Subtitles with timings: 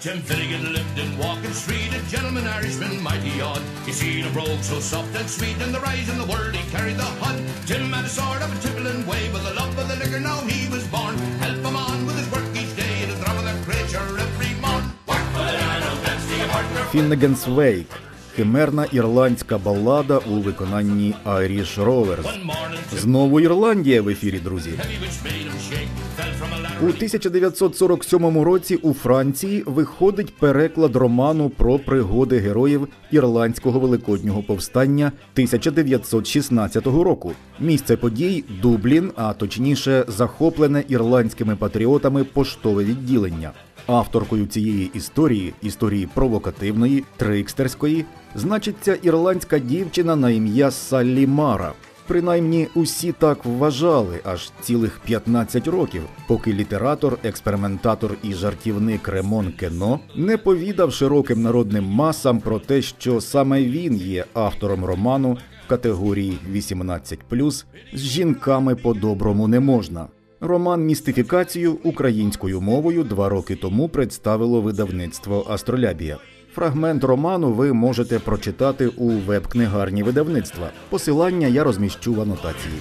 [0.00, 3.60] Jim Finnegan lived in Walking Street, a gentleman Irishman, mighty odd.
[3.84, 6.70] He seen a brogue so soft and sweet, and the rise in the world he
[6.70, 7.36] carried the hod.
[7.66, 10.40] Jim had a sort of a tippling way, but the love of the liquor now
[10.46, 11.18] he was born.
[11.44, 14.84] Help him on with his work each day, the drum of the creature every morn.
[15.06, 16.00] Work for the man who
[18.40, 22.26] химерна ірландська балада у виконанні Irish Rovers.
[22.98, 24.70] Знову Ірландія в ефірі, друзі.
[26.82, 36.86] У 1947 році у Франції виходить переклад роману про пригоди героїв ірландського великоднього повстання 1916
[36.86, 37.32] року.
[37.60, 43.52] Місце подій Дублін, а точніше захоплене ірландськими патріотами поштове відділення.
[43.86, 51.72] Авторкою цієї історії, історії провокативної, трикстерської, значиться ірландська дівчина на ім'я Саллі Мара.
[52.10, 60.00] Принаймні усі так вважали аж цілих 15 років, поки літератор, експериментатор і жартівник Ремон Кено
[60.16, 66.38] не повідав широким народним масам про те, що саме він є автором роману в категорії
[66.52, 70.06] 18+, з жінками по-доброму не можна.
[70.40, 76.18] Роман Містифікацію українською мовою два роки тому представило видавництво Астролябія.
[76.54, 80.70] Фрагмент роману ви можете прочитати у веб-книгарні видавництва.
[80.88, 82.74] Посилання я розміщу в анотації.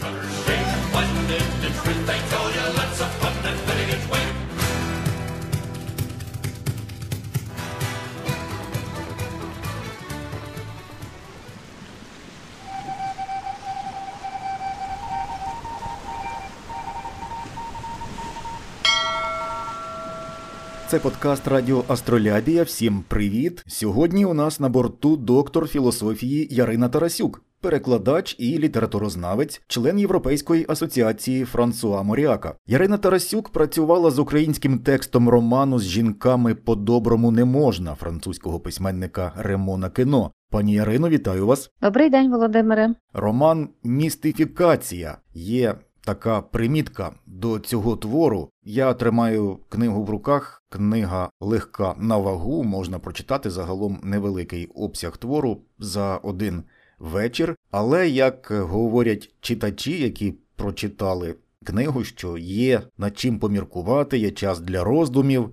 [20.89, 22.63] Це подкаст Радіо Астролябія.
[22.63, 23.63] Всім привіт!
[23.67, 31.45] Сьогодні у нас на борту доктор філософії Ярина Тарасюк, перекладач і літературознавець, член Європейської асоціації
[31.45, 32.55] Франсуа Моріака.
[32.67, 39.89] Ярина Тарасюк працювала з українським текстом роману з жінками по-доброму не можна французького письменника Ремона
[39.89, 40.31] Кено.
[40.51, 41.71] Пані Ярино, вітаю вас.
[41.81, 42.95] Добрий день, Володимире.
[43.13, 45.75] Роман Містифікація є
[46.09, 48.49] така примітка до цього твору.
[48.63, 50.63] Я тримаю книгу в руках.
[50.69, 56.63] Книга легка на вагу, можна прочитати загалом невеликий обсяг твору за один
[56.99, 57.55] вечір.
[57.71, 64.83] Але як говорять читачі, які прочитали книгу, що є над чим поміркувати, є час для
[64.83, 65.49] роздумів.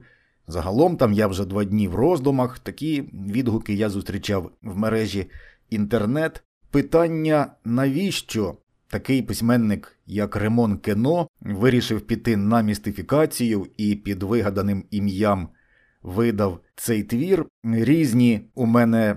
[0.47, 2.59] Загалом там я вже два дні в роздумах.
[2.59, 5.27] Такі відгуки я зустрічав в мережі
[5.71, 6.43] інтернет.
[6.71, 8.57] Питання, навіщо
[8.89, 15.49] такий письменник, як Ремон Кено, вирішив піти на містифікацію і під вигаданим ім'ям
[16.07, 17.47] видав цей твір.
[17.65, 19.17] Різні у мене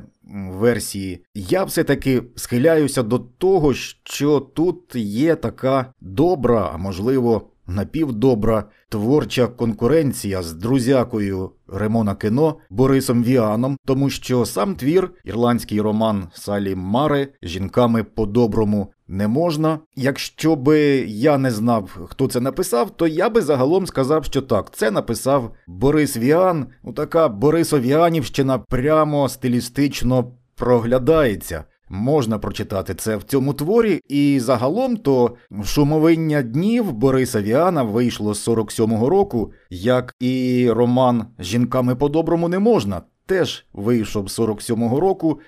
[0.49, 1.25] версії.
[1.33, 10.41] Я все-таки схиляюся до того, що тут є така добра, а можливо, напівдобра творча конкуренція
[10.41, 18.03] з друзякою Ремона Кено Борисом Віаном, тому що сам твір, ірландський роман Салі Мари жінками
[18.03, 19.79] по-доброму не можна.
[19.95, 24.75] Якщо би я не знав, хто це написав, то я би загалом сказав, що так,
[24.75, 26.67] це написав Борис Віан.
[26.83, 31.63] Ну така Борисовіанівщина прямо стилістично проглядається.
[31.91, 38.47] Можна прочитати це в цьому творі, і загалом то шумовиння днів Бориса Віана вийшло з
[38.47, 45.39] 47-го року, як і роман Жінками по-доброму не можна, теж вийшов з 47-го року.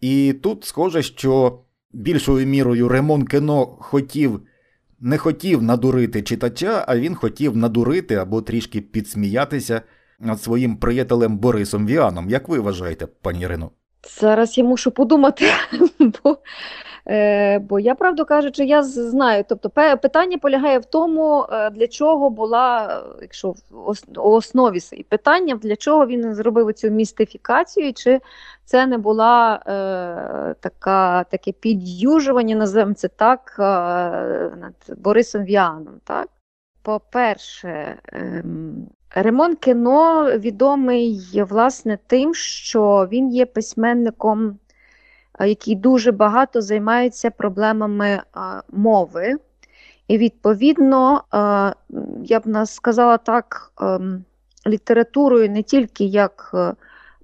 [0.00, 1.58] І тут схоже, що
[1.96, 4.40] більшою мірою Ремон Кено хотів
[5.00, 9.80] не хотів надурити читача, а він хотів надурити або трішки підсміятися
[10.20, 12.30] над своїм приятелем Борисом Віаном.
[12.30, 13.70] Як ви вважаєте, пані Ірино?
[14.20, 15.44] Зараз я мушу подумати,
[16.24, 16.38] бо,
[17.08, 19.44] е, бо я, правду кажучи, я знаю.
[19.48, 19.70] Тобто,
[20.02, 23.56] питання полягає в тому, е, для чого була, якщо в
[23.88, 28.20] ос- основі питання, для чого він зробив цю містифікацію, чи
[28.66, 33.62] це не була е, така, таке підюжування, називаємо це так, е,
[34.56, 35.94] над Борисом Віаном.
[36.04, 36.28] Так?
[36.82, 44.58] По-перше, ем, Ремон Кено відомий власне тим, що він є письменником,
[45.40, 48.22] е, який дуже багато займається проблемами е,
[48.72, 49.34] мови.
[50.08, 51.36] І, відповідно, е,
[52.24, 54.24] я б сказала так, ем,
[54.66, 56.74] літературою не тільки як е,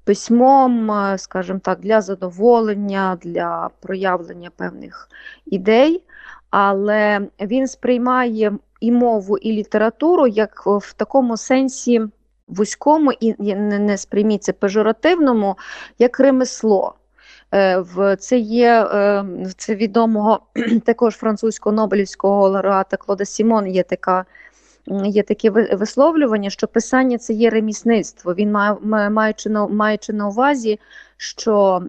[0.05, 5.09] письмом, е, скажімо так, для задоволення, для проявлення певних
[5.47, 6.03] ідей,
[6.51, 12.03] але він сприймає і мову, і літературу як в такому сенсі
[12.49, 15.57] вузькому і не, не сприйміть це пежоративному,
[15.99, 16.95] як ремесло.
[17.55, 19.25] Е, Це є е,
[19.57, 20.41] це відомого
[20.85, 24.25] також французького Нобелівського лауреата Клода Сімон є така
[24.87, 28.35] є таке висловлювання, що писання це є ремісництво.
[28.35, 28.53] Він
[29.11, 30.81] маючи на маючи на увазі,
[31.17, 31.83] що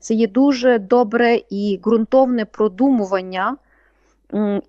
[0.00, 3.56] це є дуже добре і ґрунтовне продумування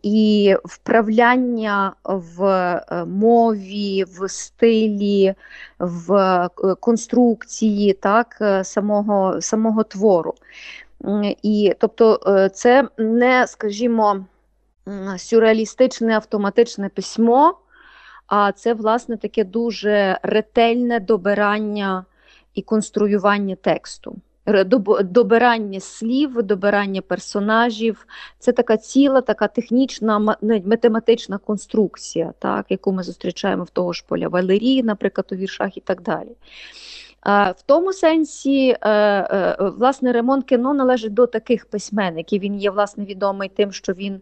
[0.04, 5.34] і вправляння в е, мові, в стилі,
[5.80, 6.50] в е,
[6.80, 10.34] конструкції так, е, самого, самого твору.
[11.44, 12.20] І тобто
[12.54, 14.26] це не, скажімо,
[15.18, 17.58] сюрреалістичне автоматичне письмо,
[18.30, 22.06] а це, власне, таке дуже ретельне добирання
[22.54, 24.16] і конструювання тексту
[25.04, 28.08] добирання слів, добирання персонажів.
[28.40, 34.28] Це така ціла, така технічна математична конструкція, так, яку ми зустрічаємо в того ж поля
[34.28, 36.30] Валерії, наприклад, у віршах і так далі.
[37.26, 42.42] В тому сенсі, е, е, власне, ремонт кіно належить до таких письменників.
[42.42, 44.22] Він є власне відомий тим, що він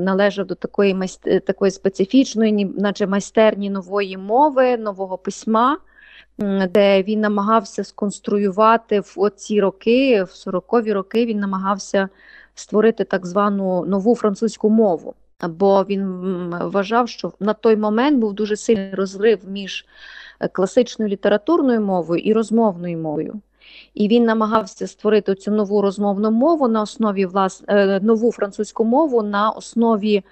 [0.00, 1.08] належав до такої
[1.46, 5.78] такої специфічної, наче майстерні нової мови, нового письма
[6.70, 12.08] де він намагався сконструювати в ці роки, в 40-ві роки, він намагався
[12.54, 15.14] створити так звану нову французьку мову.
[15.48, 16.04] Бо він
[16.60, 19.86] вважав, що на той момент був дуже сильний розрив між
[20.48, 23.40] класичною літературною мовою і розмовною мовою.
[23.94, 27.62] І він намагався створити цю нову розмовну мову на основі влас...
[27.68, 30.24] Е, нову французьку мову на основі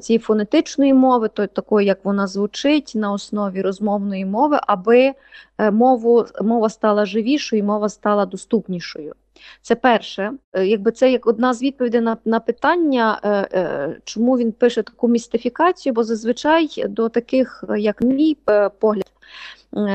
[0.00, 5.12] цієї фонетичної мови, то такої, як вона звучить, на основі розмовної мови, аби
[5.58, 9.14] е, мову, мова стала живішою, мова стала доступнішою.
[9.62, 13.20] Це перше, е, якби це як одна з відповідей на на питання,
[14.04, 18.36] чому він пише таку містифікацію, бо зазвичай до таких, як мій
[18.80, 19.09] погляд,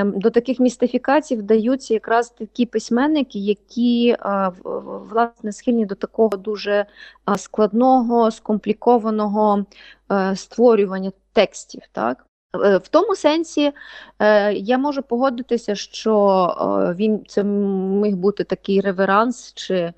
[0.04, 4.16] до таких містифікацій вдаються якраз такі письменники, які
[5.10, 6.86] власне схильні до такого дуже
[7.38, 9.66] складного, скомплікованого
[10.12, 11.82] е, створювання текстів.
[11.92, 12.26] Так?
[12.64, 13.72] Е, в тому сенсі
[14.20, 19.94] е, я можу погодитися, що він це міг бути такий реверанс чи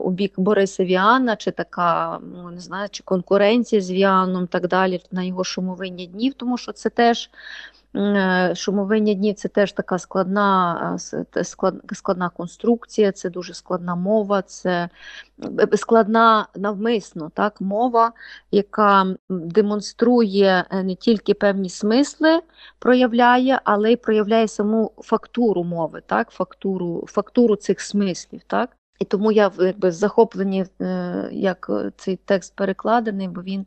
[0.00, 5.00] у бік Бориса Віана, чи така ну не знаю, чи конкуренція з Віаном, так далі
[5.12, 7.30] на його шумовиння днів, тому що це теж
[7.96, 10.98] Е, шумовиння днів це теж така складна
[11.36, 11.44] е,
[11.92, 14.88] складна конструкція, це дуже складна мова, це
[15.60, 18.12] е, складна навмисно так, мова,
[18.50, 22.40] яка демонструє не тільки певні смисли,
[22.78, 28.40] проявляє, але й проявляє саму фактуру мови, так, фактуру, фактуру цих смислів.
[28.46, 28.76] Так.
[28.98, 33.66] І тому я якби захоплені, е, як цей текст перекладений, бо він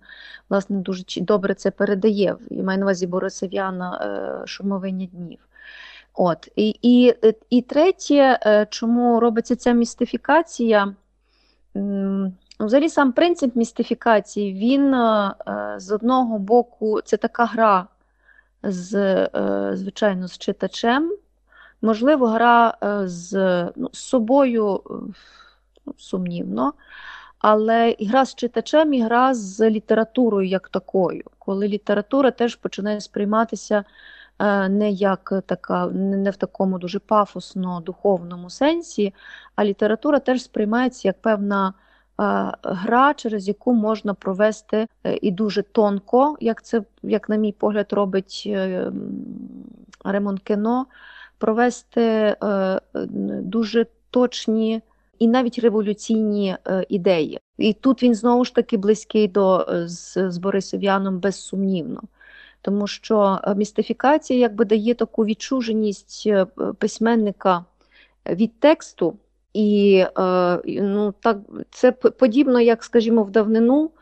[0.50, 2.36] власне дуже добре це передає.
[2.50, 5.40] І маю на увазі Борисов'яна е, шумовиння днів.
[6.14, 6.50] От.
[6.56, 7.14] І, і,
[7.50, 10.96] і третє, е, чому робиться ця містифікація?
[12.60, 14.92] Взагалі, сам принцип містифікації, він
[15.78, 17.88] з одного боку, це така гра
[18.64, 19.30] з,
[19.74, 21.12] звичайно, з читачем.
[21.82, 23.34] Можливо, гра е, з
[23.76, 24.82] ну, з собою
[25.86, 26.74] ну, сумнівно,
[27.40, 33.02] але і гра з читачем, і гра з літературою як такою, коли література теж починає
[33.02, 33.84] сприйматися
[34.40, 39.14] е, не як така, не в такому дуже пафосно духовному сенсі,
[39.56, 41.74] а література теж сприймається як певна.
[42.22, 44.88] Е, гра, через яку можна провести
[45.22, 48.50] і дуже тонко, як це, як на мій погляд, робить
[50.06, 50.86] Ремон Кіно,
[51.40, 52.36] провести е,
[53.42, 54.82] дуже точні
[55.20, 57.40] і навіть революційні е, ідеї.
[57.58, 62.02] І тут він знову ж таки близький до е, з, з Борисов'яном безсумнівно.
[62.62, 66.30] Тому що містифікація якби дає таку відчуженість
[66.78, 67.66] письменника
[68.30, 69.16] від тексту,
[69.54, 70.04] і
[70.66, 71.38] ну, так,
[71.72, 73.99] це подібно, як, скажімо, в давнину Е,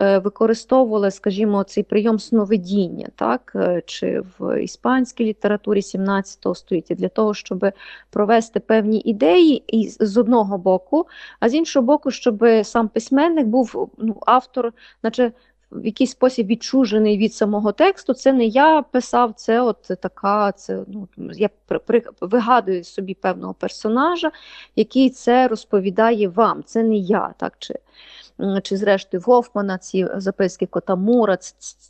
[0.00, 7.34] використовували, скажімо, цей прийом сновидіння, так, е, чи в іспанській літературі 17 століття для того,
[7.34, 7.66] щоб
[8.10, 11.06] провести певні ідеї і з одного боку,
[11.40, 14.72] а з іншого боку, щоб сам письменник був ну, автор,
[15.02, 15.32] наче.
[15.72, 20.84] В якийсь спосіб відчужений від самого тексту, це не я писав, це от така, це
[20.86, 24.30] ну я при, при, вигадую собі певного персонажа,
[24.76, 26.62] який це розповідає вам.
[26.64, 27.74] Це не я, так чи
[28.62, 31.36] чи зрештою Гофмана, ці записки Котамура,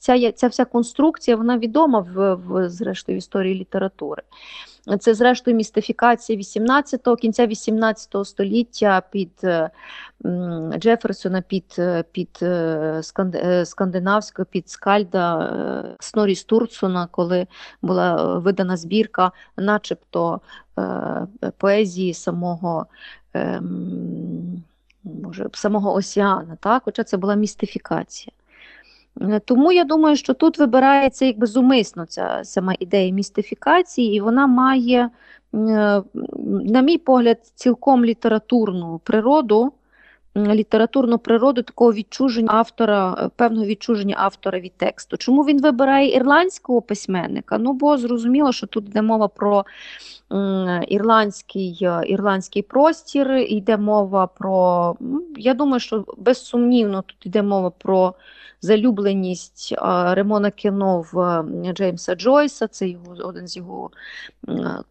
[0.00, 4.22] ця ця вся конструкція вона відома в, в зрештою в історії літератури.
[5.00, 9.30] Це, зрештою, містифікація 18-го, кінця 18 століття під
[10.78, 11.80] Джеферсона, під
[12.12, 13.02] під е,
[13.64, 17.46] скандинавського, під Скальда е, Снорі Стурцона, коли
[17.82, 20.40] була видана збірка, начебто
[20.78, 21.26] е,
[21.58, 22.86] поезії самого.
[25.04, 26.82] Може, самого Осіана, так?
[26.84, 28.32] хоча це була містифікація.
[29.20, 34.46] Е, тому я думаю, що тут вибирається якби зумисно ця сама ідея містифікації, і вона
[34.46, 35.10] має,
[36.64, 39.72] на мій погляд, цілком літературну природу
[40.36, 45.16] літературну природу такого відчуження автора, е, певного відчуження автора від тексту.
[45.16, 47.58] Чому він вибирає ірландського письменника?
[47.58, 49.64] Ну, бо зрозуміло, що тут йде мова про
[50.88, 54.96] ірландський е, ірландський простір, йде мова про.
[55.36, 58.14] Я думаю, що безсумнівно тут йде мова про
[58.60, 59.74] залюбленість
[60.10, 62.66] Ремона Кіно в Джеймса Джойса.
[62.66, 63.90] Це його один з його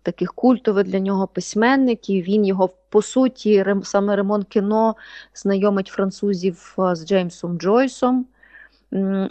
[0.03, 2.23] таких культових для нього письменників.
[2.23, 4.95] Він його по суті, саме ремонт Кіно
[5.33, 8.25] знайомить французів з Джеймсом Джойсом.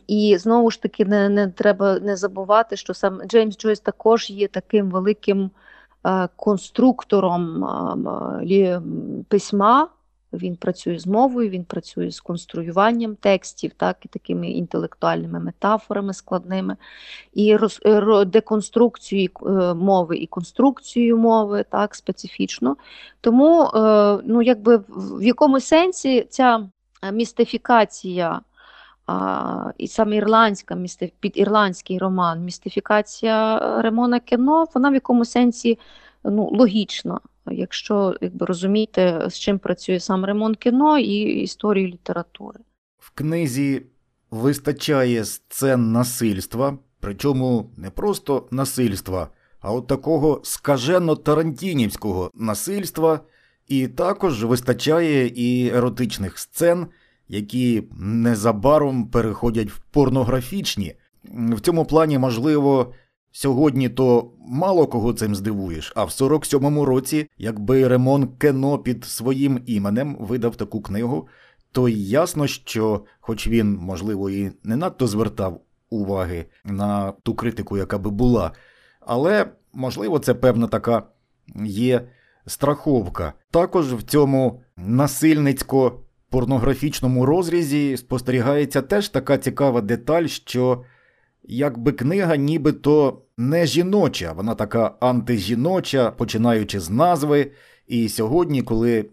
[0.06, 4.48] І знову ж таки, не не треба не забувати, що сам Джеймс Джойс також є
[4.48, 5.50] таким великим
[6.06, 7.64] е, конструктором
[8.50, 8.80] е,
[9.28, 9.88] письма.
[10.32, 16.76] Він працює з мовою, він працює з конструюванням текстів, так, і такими інтелектуальними метафорами складними,
[17.34, 22.76] і роз, е, деконструкцією е, мови і конструкцією мови так, специфічно.
[23.20, 26.68] Тому е, ну, якби в якомусь сенсі ця
[27.12, 28.40] містифікація.
[29.06, 30.78] А, І саме ірландська
[31.20, 35.78] під ірландський роман, містифікація Ремона Кено, вона в якомусь сенсі
[36.24, 42.60] ну, логічна якщо якби розуміти, з чим працює сам ремонт кіно і історію літератури.
[42.98, 43.82] В книзі
[44.30, 49.28] вистачає сцен насильства, причому не просто насильства,
[49.60, 53.20] а от такого скажено тарантінівського насильства,
[53.68, 56.86] і також вистачає і еротичних сцен,
[57.28, 60.94] які незабаром переходять в порнографічні.
[61.24, 62.94] В цьому плані, можливо,
[63.32, 69.60] Сьогодні то мало кого цим здивуєш, а в 47-му році, якби Ремон Кено під своїм
[69.66, 71.28] іменем видав таку книгу,
[71.72, 75.60] то ясно, що, хоч він, можливо, і не надто звертав
[75.90, 78.52] уваги на ту критику, яка би була,
[79.00, 81.02] але, можливо, це певна така
[81.64, 82.08] є
[82.46, 83.32] страховка.
[83.50, 90.84] Також в цьому насильницько порнографічному розрізі спостерігається теж така цікава деталь, що
[91.42, 97.50] якби книга нібито не жіноча, вона така антижіноча, починаючи з назви.
[97.86, 99.04] І сьогодні, коли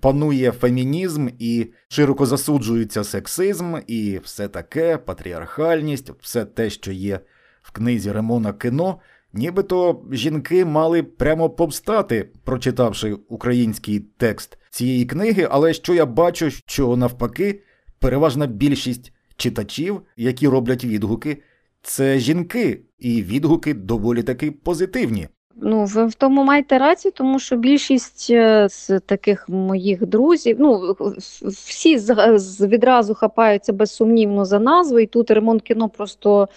[0.00, 7.20] панує фемінізм і широко засуджується сексизм, і все таке, патріархальність, все те, що є
[7.62, 8.98] в книзі Ремона Кіно,
[9.32, 16.96] нібито жінки мали прямо повстати, прочитавши український текст цієї книги, але що я бачу, що
[16.96, 17.62] навпаки,
[17.98, 21.42] переважна більшість читачів, які роблять відгуки
[21.84, 25.28] це жінки, і відгуки доволі таки позитивні.
[25.56, 30.96] Ну, ви в тому маєте рацію, тому що більшість е, з таких моїх друзів, ну
[31.42, 36.48] всі з відразу хапаються безсумнівно за назву, і тут ремонт кіно просто,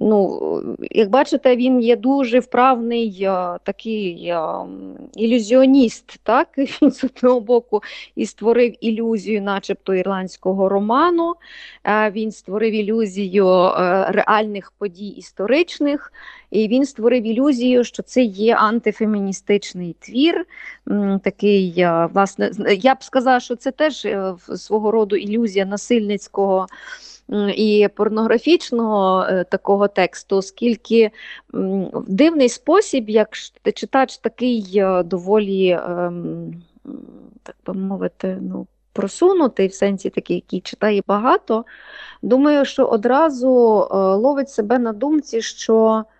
[0.00, 4.42] ну, як бачите, він є дуже вправний е, такий е,
[5.16, 6.20] ілюзіоніст.
[6.22, 7.82] так, Він з одного боку
[8.16, 11.34] і створив ілюзію, начебто ірландського роману.
[12.10, 13.72] Він створив ілюзію
[14.08, 16.12] реальних подій історичних.
[16.52, 20.46] І він створив ілюзію, що це є антифеміністичний твір.
[21.22, 26.66] Такий, власне, Я б сказала, що це теж е, свого роду ілюзія насильницького.
[27.54, 31.10] І порнографічного е, такого тексту, оскільки
[31.52, 33.28] в дивний спосіб, як
[33.74, 36.62] читач такий е, доволі, ем,
[37.42, 41.64] так би мовити, ну, просунутий, в сенсі такий, який читає багато,
[42.22, 43.50] думаю, що одразу
[43.92, 46.11] ловить себе на думці, що Е,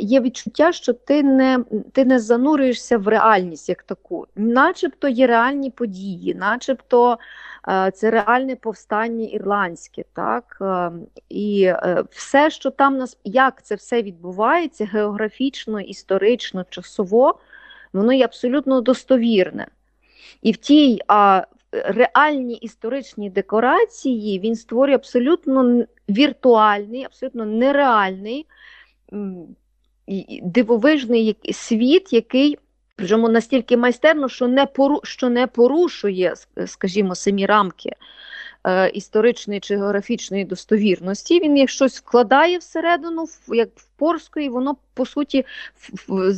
[0.00, 5.70] є відчуття, що ти не ти не занурюєшся в реальність як таку, начебто є реальні
[5.70, 7.18] події, начебто
[7.68, 10.04] е, це реальне повстання ірландське.
[10.12, 10.90] так, е,
[11.28, 11.72] І
[12.10, 17.38] все, що там нас, як це все відбувається, географічно, історично, часово,
[17.92, 19.66] воно є абсолютно достовірне.
[20.42, 28.46] І в тій а, реальній історичній декорації він створює абсолютно віртуальний, абсолютно нереальний
[30.42, 32.58] дивовижний світ, який
[32.96, 36.34] причому настільки майстерно, що не пору, що не порушує,
[36.66, 37.92] скажімо, самі рамки
[38.92, 41.40] історичної чи географічної достовірності.
[41.40, 45.44] Він як щось вкладає всередину, як Порської, воно по суті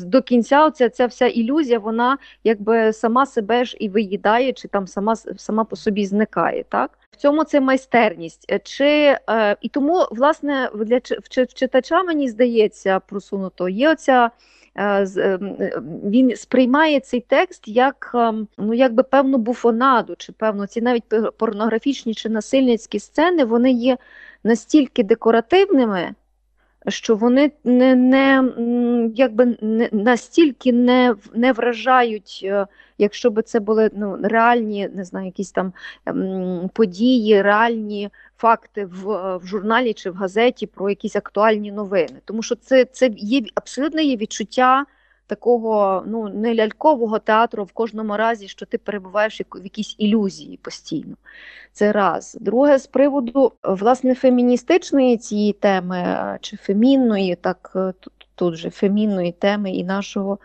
[0.04, 4.86] до кінця ця, ця вся ілюзія, вона якби сама себе ж і виїдає, чи там
[4.86, 6.64] сама сама по собі зникає.
[6.68, 6.98] так?
[7.10, 8.52] В цьому це майстерність.
[8.64, 11.00] Чи, е, І тому, власне, для
[11.54, 14.30] читача, мені здається, просунуто є оця.
[14.74, 15.56] Е, ем,
[16.04, 18.10] він сприймає цей текст як
[18.58, 21.04] ну якби певну буфонаду, чи певно ці навіть
[21.36, 23.98] порнографічні чи насильницькі сцени вони є
[24.44, 26.14] настільки декоративними,
[26.88, 28.52] що вони не не
[29.14, 32.66] якби не настільки не не вражають, е,
[32.98, 35.72] якщо би це були ну, реальні, не знаю, якісь там
[36.06, 42.20] ем, події, реальні факти в в журналі чи в газеті про якісь актуальні новини.
[42.24, 44.86] Тому що це це є абсолютно є відчуття
[45.32, 51.16] такого ну не лялькового театру в кожному разі, що ти перебуваєш в якійсь ілюзії постійно.
[51.72, 52.36] Це раз.
[52.40, 57.92] Друге, з приводу власне феміністичної цієї теми чи фемінної, так е,
[58.42, 60.38] тут, же фемінної теми і нашого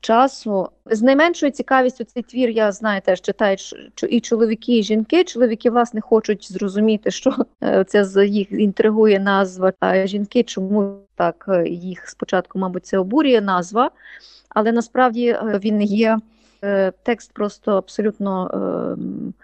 [0.00, 0.68] часу.
[0.86, 3.74] З найменшою цікавістю цей твір я знаю, теж читають
[4.08, 5.24] і чоловіки, і жінки.
[5.24, 7.34] Чоловіки, власне, хочуть зрозуміти, що
[7.86, 9.72] це їх інтригує назва.
[9.80, 13.90] А жінки, чому так їх спочатку, мабуть, це обурює назва,
[14.48, 16.18] але насправді е, він є
[17.02, 18.50] текст просто абсолютно.
[18.52, 19.34] Ем,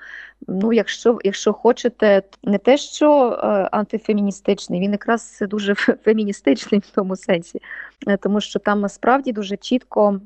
[0.48, 3.38] ну, якщо якщо хочете, не те, що
[3.72, 7.60] антифеміністичний, він якраз дуже феміністичний в тому сенсі,
[8.20, 10.20] тому що там справді дуже чітко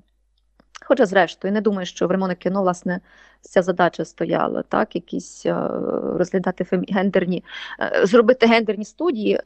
[0.88, 3.00] Хоча, зрештою, не думаю, що в ремонт кіно власне
[3.40, 5.54] ця задача стояла, так, якісь е,
[6.02, 7.45] розглядати гендерні,
[7.80, 9.40] е, зробити гендерні студії.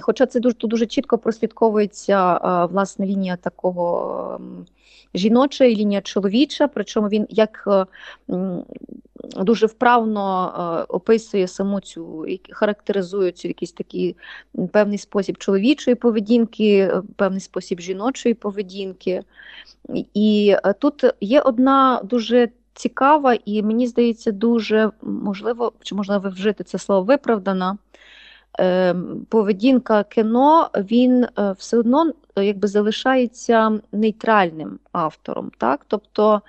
[0.00, 4.40] Хоча це дуже дуже чітко прослідковується е, власне лінія такого
[5.14, 7.68] жіноча і лінія чоловіча, причому він як
[9.18, 14.16] дуже вправно описує саму цю характеризує цю якийсь такий
[14.72, 19.22] певний спосіб чоловічої поведінки, певний спосіб жіночої поведінки.
[20.14, 26.78] І тут є одна дуже цікава, і мені здається, дуже можливо, чи можна вжити це
[26.78, 27.78] слово виправдана.
[28.58, 35.50] Ем, поведінка кіно, він е, все одно е, якби залишається нейтральним автором.
[35.58, 35.84] Так?
[35.88, 36.42] Тобто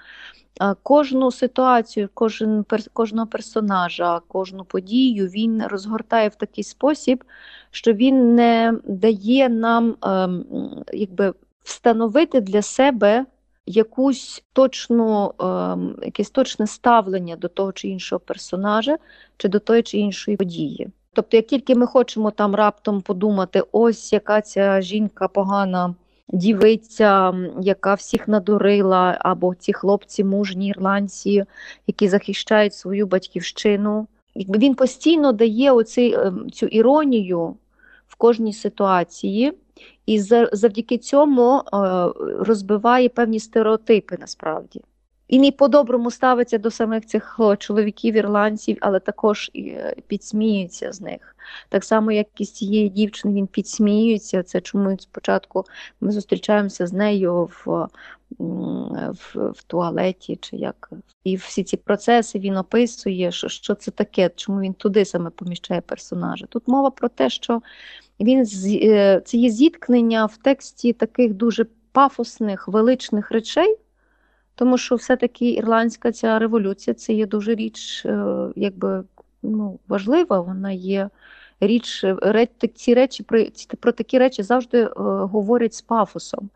[0.61, 7.23] е, кожну ситуацію, кожен, кожного персонажа, кожну подію він розгортає в такий спосіб,
[7.71, 10.45] що він не дає нам ем,
[10.93, 13.25] якби, встановити для себе
[13.65, 18.97] якусь точну, ем, якесь точне ставлення до того чи іншого персонажа,
[19.37, 20.89] чи до тої чи іншої події.
[21.13, 25.95] Тобто, як тільки ми хочемо там раптом подумати, ось яка ця жінка погана
[26.27, 31.43] дівиця, яка всіх надурила, або ці хлопці, мужні ірландці,
[31.87, 37.55] які захищають свою батьківщину, він постійно дає оцей, ем, цю іронію
[38.07, 39.53] в кожній ситуації.
[40.05, 40.19] І
[40.51, 41.63] завдяки цьому е,
[42.39, 44.81] розбиває певні стереотипи насправді.
[45.29, 51.01] Він не по-доброму ставиться до самих цих чоловіків, ірландців, але також і е, підсміюється з
[51.01, 51.35] них.
[51.69, 54.43] Так само, як і з цієї дівчини, він підсміюється.
[54.43, 55.63] Це чому спочатку
[56.01, 57.87] ми зустрічаємося з нею в
[58.39, 60.89] в, в туалеті, чи як.
[61.23, 65.81] І всі ці процеси він описує, що що це таке, чому він туди саме поміщає
[65.81, 66.45] персонажа.
[66.45, 67.61] Тут мова про те, що
[68.19, 73.77] він е, це є зіткнення в тексті таких дуже пафосних, величних речей,
[74.55, 79.03] тому що все-таки ірландська ця революція це є дуже річ, е, якби
[79.43, 81.09] ну, важлива, вона є
[81.59, 82.05] річ,
[82.75, 83.45] ці речі про,
[83.79, 86.49] про такі речі завжди е, говорять з пафосом.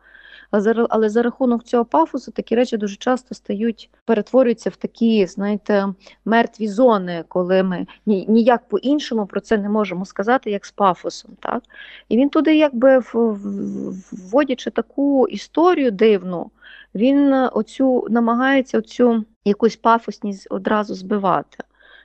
[0.50, 5.86] Але за рахунок цього пафосу такі речі дуже часто стають, перетворюються в такі, знаєте,
[6.24, 11.30] мертві зони, коли ми ніяк по-іншому про це не можемо сказати, як з пафосом.
[11.40, 11.62] Так?
[12.08, 16.50] І він туди, якби вводячи таку історію дивну,
[16.94, 21.58] він оцю намагається оцю якусь пафосність одразу збивати.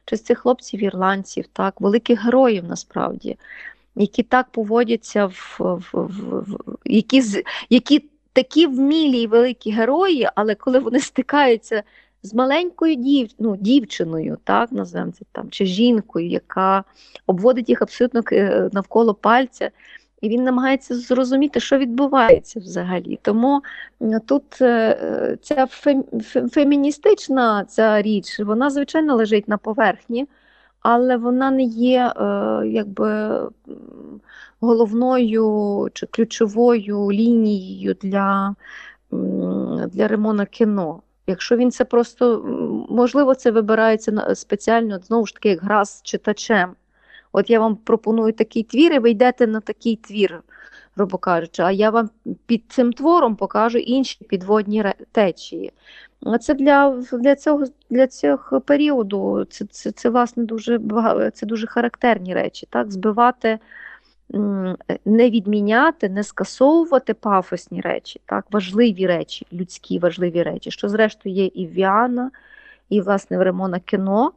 [0.06, 3.38] Чи з цих хлопців ірландців, так, великих героїв насправді.
[3.95, 7.23] Які так поводяться, в, в, в, в які
[7.69, 11.84] які такі вмілі і великі герої, але коли вони стикаються
[12.24, 13.30] з маленькою дів...
[13.39, 16.84] ну, дівчиною, так називаємо це там, чи жінкою, яка
[17.28, 19.72] обводить їх абсолютно е, навколо пальця,
[20.22, 23.19] і він намагається зрозуміти, що відбувається взагалі.
[23.22, 23.62] Тому
[24.26, 25.67] тут е, ця
[26.52, 30.28] феміністична ця річ, вона, звичайно, лежить на поверхні
[30.84, 32.24] але вона не є е,
[32.67, 33.41] якби
[34.60, 38.56] головною чи ключовою лінією для
[39.88, 41.02] для ремона кіно.
[41.28, 42.46] Якщо він це просто
[42.89, 46.76] можливо, це вибирається спеціально знову ж таки як гра з читачем.
[47.32, 50.41] От я вам пропоную такий твір, і ви йдете на такий твір.
[50.95, 52.10] Грубо кажучи, а я вам
[52.45, 55.71] під цим твором покажу інші підводні течії.
[56.41, 60.79] Це для для, цього для цього періоду це, це, це власне дуже
[61.34, 62.67] це дуже характерні речі.
[62.69, 62.91] Так?
[62.91, 63.60] Збивати,
[65.06, 68.45] не відміняти, не скасовувати пафосні речі, так?
[68.51, 72.32] важливі речі, людські важливі речі, що, зрештою, є і в Віана,
[72.89, 74.32] і власне в Ремона кіно,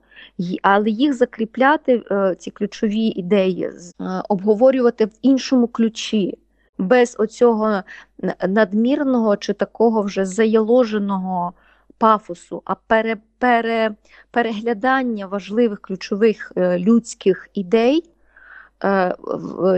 [0.62, 3.72] але їх закріпляти, е, ці ключові ідеї, е,
[4.28, 6.38] обговорювати в іншому ключі.
[6.78, 7.82] Без оцього
[8.48, 11.52] надмірного чи такого вже заяложеного
[11.98, 13.94] пафосу, а пере, пере,
[14.30, 18.10] переглядання важливих ключових е, людських ідей
[18.84, 19.14] е,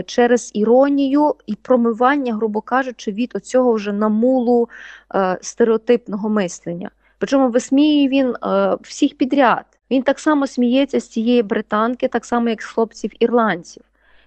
[0.05, 4.69] через іронію і промивання, грубо кажучи, від оцього вже намулу
[5.15, 6.89] е, стереотипного мислення.
[7.17, 8.35] Причому висміює він
[8.81, 9.65] всіх підряд.
[9.91, 13.83] Він так само сміється з цієї британки, так само, як з хлопців ірландців.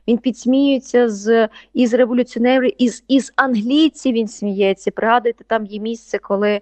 [0.08, 4.90] Він підсміюється з із революціонерів, із із англійців він сміється.
[4.90, 6.60] Пригадуйте, там є місце, коли е,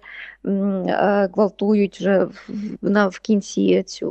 [1.33, 2.49] гвалтують вже в,
[2.81, 4.09] на, в кінці цю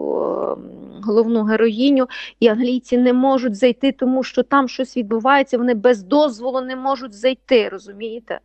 [1.03, 2.07] головну героїню,
[2.41, 5.59] і англійці не можуть зайти, тому що там щось відбувається.
[5.59, 8.39] Вони без дозволу не можуть зайти, розумієте?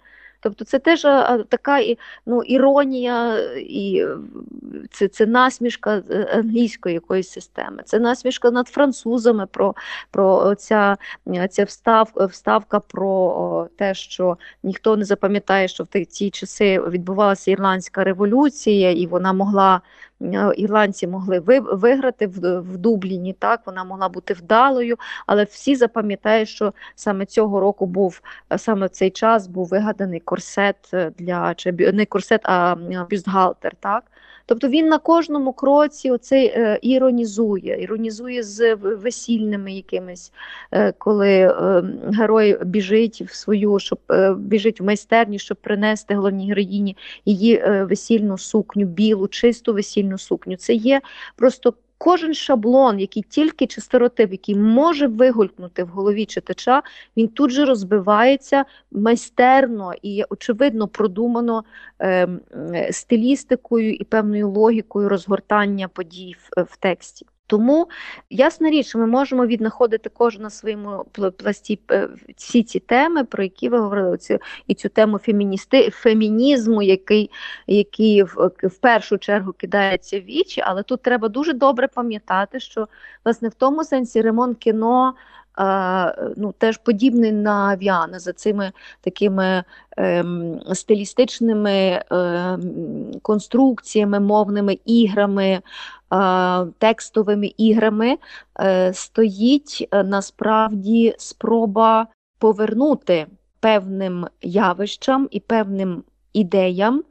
[0.46, 1.02] Тобто це теж
[1.50, 1.80] така
[2.26, 4.06] ну, іронія, і
[4.92, 9.76] це це насмішка е, англійської якоїсь системи, це насмішка над французами про
[10.12, 10.98] про ця,
[11.50, 18.04] ця встав, вставка про те, що ніхто не запам'ятає, що в ті часи відбувалася ірландська
[18.04, 19.82] революція, і вона могла
[20.56, 23.34] ірландці могли виграти в Дубліні.
[23.34, 28.22] Так вона могла бути вдалою, але всі запам'ятають, що саме цього року був
[28.54, 32.76] е, саме в цей час був вигаданий корсет е, для чи не корсет, а
[33.10, 33.76] бюстгальтер.
[33.80, 34.04] Так
[34.46, 40.32] Тобто він на кожному кроці оцей е, іронізує, іронізує з весільними якимись,
[40.72, 44.00] е, коли е, герой біжить в свою, щоб
[44.38, 50.58] біжить в майстерню, щоб принести головній героїні її весільну сукню, білу, чисту весільну сукню.
[50.58, 51.02] Це є
[51.36, 56.84] просто Кожен шаблон, який тільки чи стереотип, який може вигулькнути в голові читача,
[57.18, 61.64] він тут же розбивається майстерно і очевидно продумано
[62.02, 62.28] е,
[62.92, 67.26] стилістикою і певною логікою розгортання подій в, в тексті.
[67.48, 67.88] Тому
[68.30, 71.06] ясна річ, ми можемо віднаходити кожен на своєму
[71.38, 76.82] пласті е, всі ці теми, про які ви говорили, цю, і цю тему феміністи, фемінізму,
[76.82, 77.32] який
[77.68, 82.88] який в, в першу чергу кидається в вічі, але тут треба дуже добре пам'ятати, що
[83.26, 85.14] власне в тому сенсі ремонт кіно.
[86.38, 89.64] Ну, теж подібний на Віана за цими такими
[89.98, 95.62] ем, стилістичними ем, конструкціями, мовними іграми,
[96.78, 98.18] текстовими іграми
[98.60, 103.28] е, стоїть е, насправді спроба повернути
[103.60, 107.04] певним явищам і певним ідеям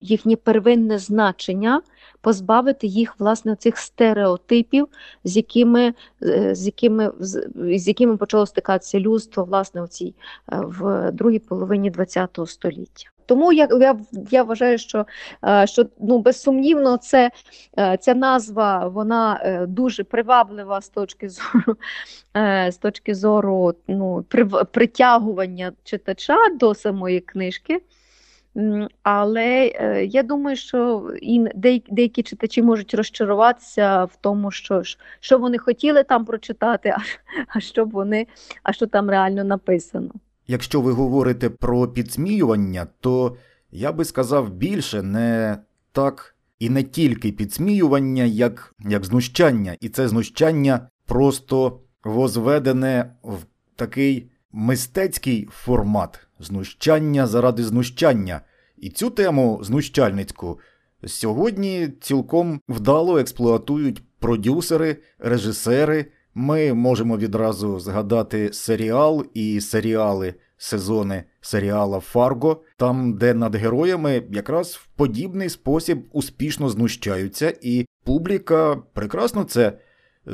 [0.00, 1.82] їхнє первинне значення,
[2.20, 4.88] позбавити їх власне цих стереотипів,
[5.24, 10.14] з якими е, з якими, з якими почало стикатися людство власне в цій
[10.46, 13.10] в другій половині ХХ століття.
[13.28, 13.98] Тому я я,
[14.30, 15.06] я вважаю, що
[15.44, 17.30] е, що ну безсумнівно, це
[17.78, 21.76] е, ця назва вона е, дуже приваблива з точки зору
[22.68, 24.24] з точки зору ну,
[24.72, 27.82] притягування читача до самої книжки.
[29.02, 29.66] Але
[30.10, 31.46] я думаю, що і
[31.88, 34.82] деякі читачі можуть розчаруватися в тому, що
[35.20, 36.94] що вони хотіли там прочитати,
[37.48, 38.26] а, що вони,
[38.62, 40.10] а що там реально написано.
[40.48, 43.36] Якщо ви говорите про підсміювання, то
[43.70, 45.58] я би сказав більше не
[45.92, 53.38] так і не тільки підсміювання, як як знущання, і це знущання просто возведене в
[53.76, 58.40] такий мистецький формат знущання заради знущання.
[58.76, 60.60] І цю тему знущальницьку
[61.06, 66.06] сьогодні цілком вдало експлуатують продюсери, режисери.
[66.40, 74.74] Ми можемо відразу згадати серіал і серіали, сезони серіала Фарго, там, де над героями якраз
[74.74, 79.72] в подібний спосіб успішно знущаються, і публіка прекрасно це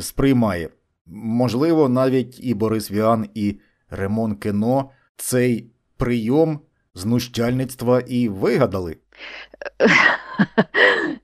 [0.00, 0.68] сприймає.
[1.06, 6.60] Можливо, навіть і Борис Віан, і Ремон Кіно цей прийом
[6.94, 8.96] знущальництва і вигадали.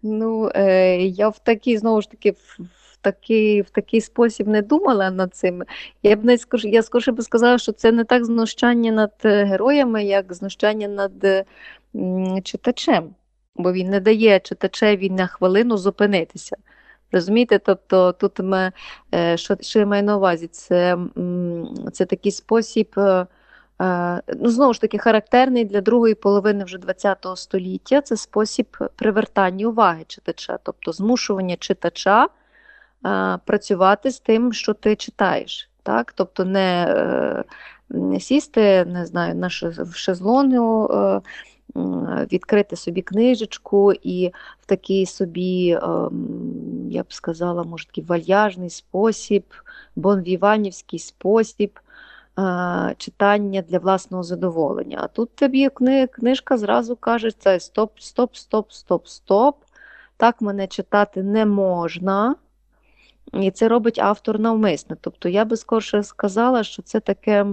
[0.02, 2.34] Ну, е, я в такій знову ж таки
[3.00, 5.62] такий, в такий спосіб не думала над цим.
[6.02, 9.44] Я б не скажу, я скоріше би сказала, що це не так знущання над е,
[9.44, 11.46] героями, як знущання над
[12.44, 13.14] читачем,
[13.56, 16.56] бо він не дає читачеві на хвилину зупинитися.
[17.12, 18.72] Розумієте, тобто тут ми,
[19.14, 20.98] е, що що я маю на увазі, це
[21.92, 23.26] це такий спосіб е,
[23.80, 29.66] Е, ну, Знову ж таки, характерний для другої половини вже ХХ століття це спосіб привертання
[29.66, 32.28] уваги читача, тобто змушування читача е,
[33.44, 35.70] працювати з тим, що ти читаєш.
[35.82, 36.12] Так?
[36.12, 37.44] Тобто не, е,
[37.88, 39.50] не сісти, не знаю, на
[39.94, 41.20] шезлонгу, е,
[42.32, 45.78] відкрити собі книжечку і в такий собі,
[46.88, 49.44] я б сказала, може такий вальяжний спосіб,
[49.96, 51.78] бонвіванівський спосіб
[52.38, 54.98] е, читання для власного задоволення.
[55.02, 55.68] А тут тобі
[56.12, 59.56] книжка зразу каже, це стоп, стоп, стоп, стоп, стоп.
[60.16, 62.34] Так мене читати не можна.
[63.32, 64.96] І це робить автор навмисно.
[65.00, 67.46] Тобто я би скорше сказала, що це таке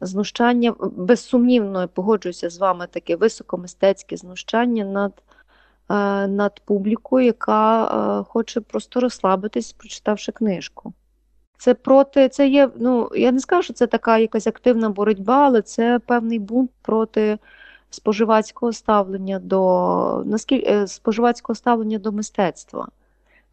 [0.00, 5.12] знущання, безсумнівно погоджуюся з вами, таке високомистецьке знущання над
[5.90, 10.92] е, над публікою, яка е, хоче просто розслабитись, прочитавши книжку.
[11.58, 15.62] Це проти, це є, ну я не скажу, що це така якась активна боротьба, але
[15.62, 17.38] це певний бунт проти
[17.90, 22.88] споживацького ставлення до наскільки е, споживацького ставлення до мистецтва.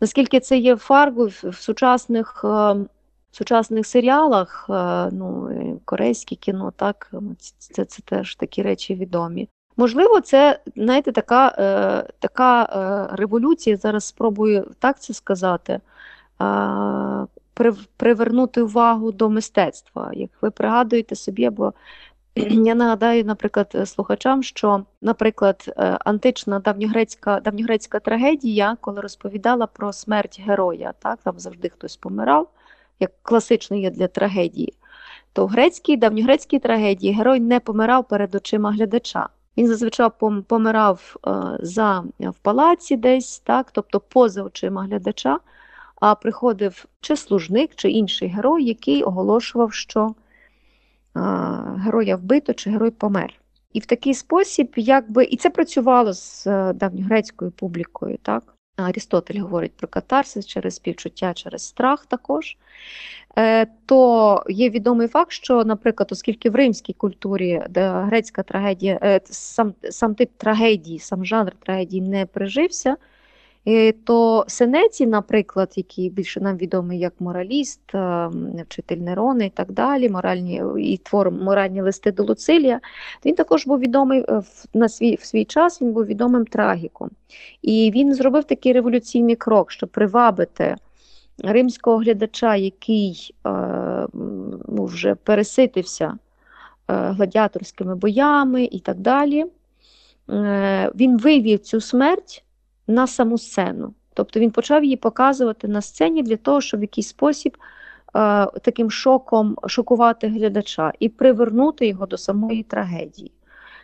[0.01, 2.45] Наскільки це є фарбу в, в сучасних
[3.31, 5.49] сучасних серіалах, е, ну,
[5.85, 7.11] корейське кіно, так,
[7.57, 9.49] це це теж такі речі відомі.
[9.77, 15.79] Можливо, це, знаєте, така е, така е, революція, зараз спробую так це сказати,
[16.41, 17.25] е,
[17.97, 20.11] привернути увагу до мистецтва.
[20.13, 21.73] Як ви пригадуєте собі, або
[22.35, 30.41] я нагадаю, наприклад, слухачам, що, наприклад, е, антична давньогрецька давньогрецька трагедія, коли розповідала про смерть
[30.45, 32.47] героя, так, там завжди хтось помирав
[32.99, 34.73] як класично є для трагедії,
[35.33, 39.29] то в грецькій, давньогрецькій трагедії герой не помирав перед очима глядача.
[39.57, 40.09] Він зазвичай
[40.47, 45.39] помирав е, за, в палаці десь, так, тобто поза очима глядача,
[46.01, 50.13] а приходив чи служник, чи інший герой, який оголошував, що е,
[51.77, 53.33] героя вбито чи герой помер.
[53.73, 58.17] І в такий спосіб, якби, і це працювало з е, давньогрецькою публікою.
[58.21, 58.43] так.
[58.77, 62.57] Арістотель говорить про катарсис через співчуття, через страх також.
[63.37, 69.73] Е, то є відомий факт, що, наприклад, оскільки в римській культурі грецька трагедія, е, сам
[69.89, 72.97] сам тип трагедії, сам жанр трагедії не прижився,
[74.05, 78.29] то Сенеці, наприклад, який більше нам відомий як мораліст, е,
[78.69, 82.79] вчитель Нерона і так далі, моральні і твор моральні листи до Луцилія,
[83.25, 84.41] він також був відомий е,
[84.73, 87.09] на свій в свій час, він був відомим трагіком.
[87.61, 90.75] І він зробив такий революційний крок, щоб привабити
[91.37, 93.35] римського глядача, який
[94.67, 96.17] ну, вже переситився
[96.87, 99.45] гладіаторськими боями і так далі.
[100.95, 102.44] Він вивів цю смерть
[102.87, 103.93] на саму сцену.
[104.13, 107.59] Тобто він почав її показувати на сцені для того, щоб в якийсь спосіб е,
[108.45, 113.31] таким шоком шокувати глядача і привернути його до самої трагедії.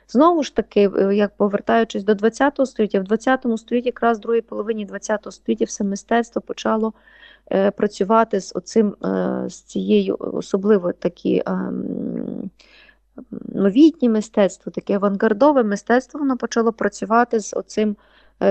[0.08, 4.42] Знову ж таки, е, як повертаючись до ХХ століття, в ХХ столітті, якраз в другій
[4.42, 6.94] половині ХХ століття, все мистецтво почало
[7.52, 11.44] е, працювати з оцим, е, з цією, особливо такі.
[11.48, 11.72] Е,
[13.54, 17.96] Новітнє мистецтво, таке авангардове мистецтво, воно почало працювати з оцим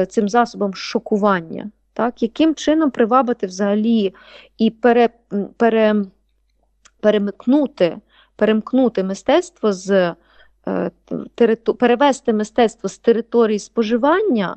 [0.09, 2.23] цим засобом шокування, так?
[2.23, 4.15] яким чином привабити взагалі
[4.59, 5.09] і пере,
[5.57, 6.05] пере,
[7.01, 7.97] перемикнути,
[8.37, 10.15] перемкнути мистецтво з
[10.69, 10.91] е,
[11.79, 14.57] перевести мистецтво з території споживання,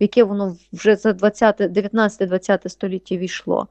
[0.00, 3.68] в яке воно вже за 19-20 століття війшло,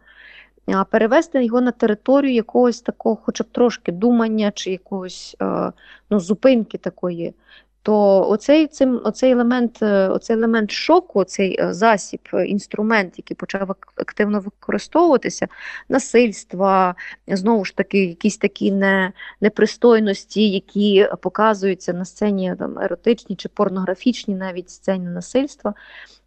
[0.68, 5.72] а перевести його на територію якогось такого, хоча б трошки думання чи якогось е,
[6.10, 7.34] ну, зупинки такої
[7.84, 13.38] то оцей цим, оцей елемент е, оцей елемент шоку, цей е, засіб, е, інструмент, який
[13.38, 15.48] почав активно використовуватися,
[15.90, 16.96] насильства,
[17.28, 24.36] знову ж таки, якісь такі не, непристойності, які показуються на сцені там, еротичні чи порнографічні
[24.36, 25.74] навіть сцені насильства,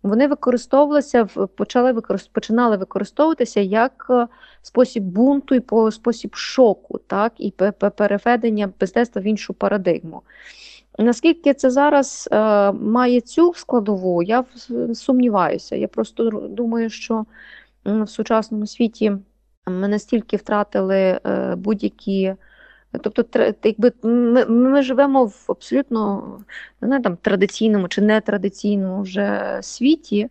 [0.02, 1.24] вони використовувалися,
[1.56, 4.10] почали використ, починали використовуватися як
[4.62, 7.50] спосіб бунту і по спосіб шоку, так, і
[7.96, 10.22] переведення мистецтва в іншу парадигму.
[10.98, 14.44] Наскільки це зараз е, має цю складову, я
[14.94, 15.76] сумніваюся.
[15.76, 17.26] Я просто думаю, що
[17.84, 19.12] в сучасному світі
[19.66, 22.34] ми настільки втратили е, будь-які.
[23.02, 23.24] Тобто,
[23.64, 26.24] якби ми ми живемо в абсолютно
[26.80, 30.28] не там традиційному чи нетрадиційному вже світі,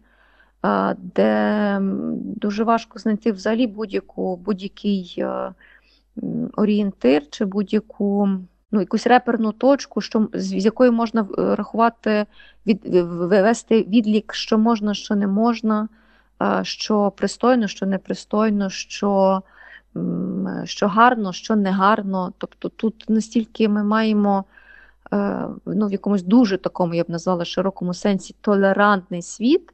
[0.97, 1.77] де
[2.21, 5.53] дуже важко знайти взагалі будь-яку будь-який е,
[6.55, 8.29] орієнтир чи будь-яку
[8.71, 12.25] ну, якусь реперну точку, що, з якої можна е, рахувати,
[12.67, 15.87] від, вивести відлік, що можна, що не можна,
[16.61, 19.43] що пристойно, що непристойно, що
[20.63, 22.33] що гарно, що не гарно.
[22.37, 24.45] Тобто тут настільки ми маємо
[25.13, 29.73] е, ну, в якомусь дуже такому, я б назвала широкому сенсі, толерантний світ,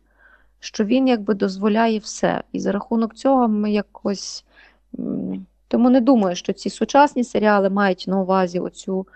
[0.60, 2.44] що він якби дозволяє все.
[2.52, 4.46] І за рахунок цього ми якось.
[5.72, 9.08] Тому не думаю, що ці сучасні серіали мають на увазі оцю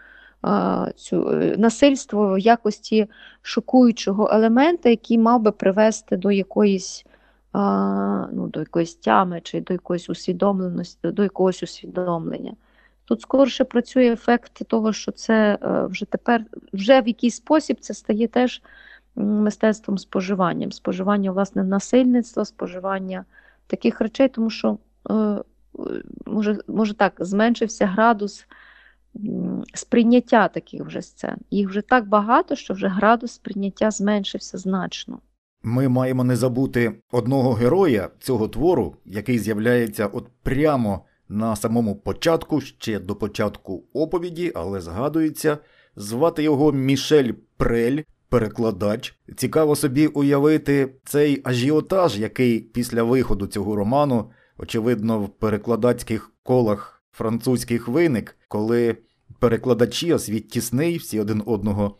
[0.96, 3.08] цю е, насильство в якості
[3.42, 7.06] шокуючого елемента, який мав би привести до якоїсь
[8.34, 12.54] ну, до якоїсь тями чи до якоїсь усвідомленості, до якогось усвідомлення.
[13.06, 17.94] Тут скорше працює ефект того, що це е, вже тепер, вже в якийсь спосіб це
[17.94, 18.62] стає теж
[19.16, 23.26] мистецтвом споживанням, споживання власне насильництва, споживання
[23.68, 24.78] таких речей, тому що
[25.12, 25.36] е,
[26.26, 28.46] може, може так, зменшився градус
[29.74, 31.38] сприйняття таких вже сцен.
[31.52, 35.20] Їх вже так багато, що вже градус сприйняття зменшився значно.
[35.64, 42.62] Ми маємо не забути одного героя цього твору, який з'являється от прямо на самому початку,
[42.62, 45.58] ще до початку оповіді, але згадується,
[45.96, 49.20] звати його Мішель Прель, перекладач.
[49.36, 57.88] Цікаво собі уявити цей ажіотаж, який після виходу цього роману, очевидно, в перекладацьких колах французьких
[57.88, 58.98] виник, коли
[59.40, 61.98] перекладачі, а світ тісний, всі один одного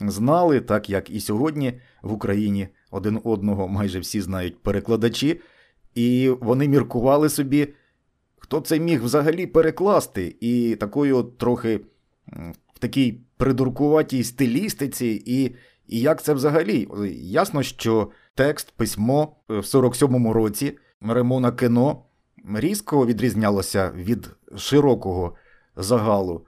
[0.00, 5.40] знали, так як і сьогодні в Україні один одного майже всі знають перекладачі,
[5.94, 7.68] і вони міркували собі,
[8.38, 11.80] хто це міг взагалі перекласти, і такою трохи
[12.74, 15.54] в такій придуркуватій стилістиці, і
[15.88, 16.88] і як це взагалі?
[17.14, 22.02] Ясно, що текст, письмо в 47-му році Ремона Кіно
[22.54, 25.34] різко відрізнялося від широкого
[25.76, 26.46] загалу.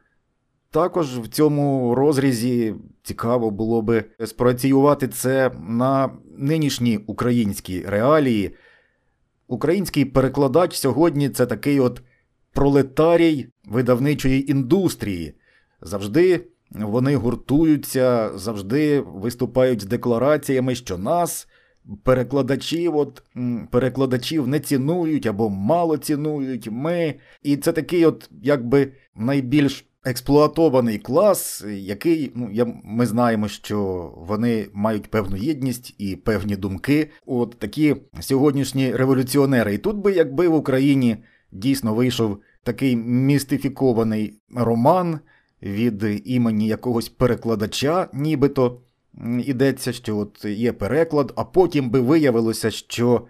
[0.70, 8.54] Також в цьому розрізі цікаво було би спрацювати це на нинішні українські реалії.
[9.48, 12.02] Український перекладач сьогодні це такий от
[12.52, 15.34] пролетарій видавничої індустрії.
[15.80, 21.48] Завжди вони гуртуються, завжди виступають з деклараціями, що нас,
[22.02, 23.22] перекладачів, от,
[23.70, 27.14] перекладачів не цінують або мало цінують ми.
[27.42, 34.66] І це такий, от, якби найбільш експлуатований клас, який ну я ми знаємо, що вони
[34.72, 37.10] мають певну єдність і певні думки.
[37.26, 39.74] От такі сьогоднішні революціонери.
[39.74, 41.16] І тут би, якби в Україні
[41.52, 45.18] дійсно вийшов такий містифікований роман
[45.62, 48.80] від імені якогось перекладача, нібито
[49.44, 53.26] ідеться, що от є переклад, а потім би виявилося, що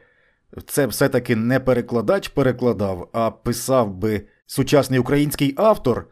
[0.67, 6.07] це все-таки не перекладач перекладав, а писав би сучасний український автор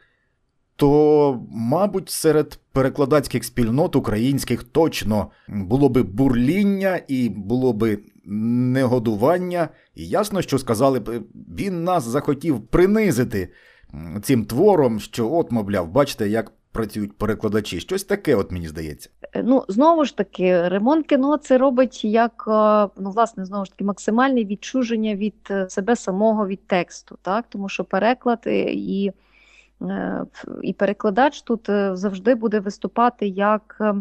[0.77, 9.69] то, мабуть, серед перекладацьких спільнот українських точно було би бурління і було би негодування.
[9.95, 11.23] І ясно, що сказали б,
[11.59, 13.53] він нас захотів принизити
[14.23, 16.53] цим твором, що, от, мовляв, бачите, як.
[16.75, 19.11] Працюють перекладачі, щось таке, от мені здається.
[19.33, 23.71] Е, ну знову ж таки, ремонт кіно це робить як е, ну, власне, знову ж
[23.71, 29.13] таки, максимальне відчуження від е, себе самого від тексту, так тому що переклад і
[29.83, 30.25] Е,
[30.63, 33.77] і перекладач тут е, завжди буде виступати як.
[33.81, 33.95] Е,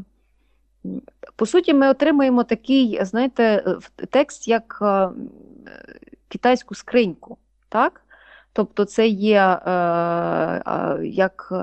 [1.35, 3.65] по суті, ми отримаємо такий, знаєте,
[4.09, 4.83] текст як
[6.27, 7.37] китайську скриньку.
[7.69, 8.01] так?
[8.53, 9.59] Тобто, це є
[11.03, 11.53] як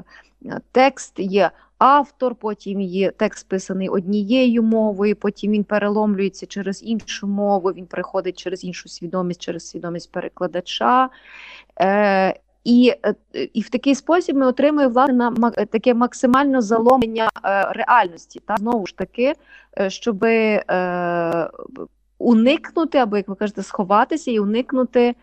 [0.73, 7.69] текст, є автор, потім є текст писаний однією мовою, потім він переломлюється через іншу мову,
[7.69, 11.11] він приходить через іншу свідомість, через свідомість перекладача.
[12.65, 13.15] І е,
[13.53, 18.41] і в такий спосіб ми отримуємо власне на таке максимальне заломлення е, реальності.
[18.47, 19.35] Та знову ж таки,
[19.79, 21.51] е, щоб е,
[22.19, 25.15] уникнути, або як ви кажете, сховатися і уникнути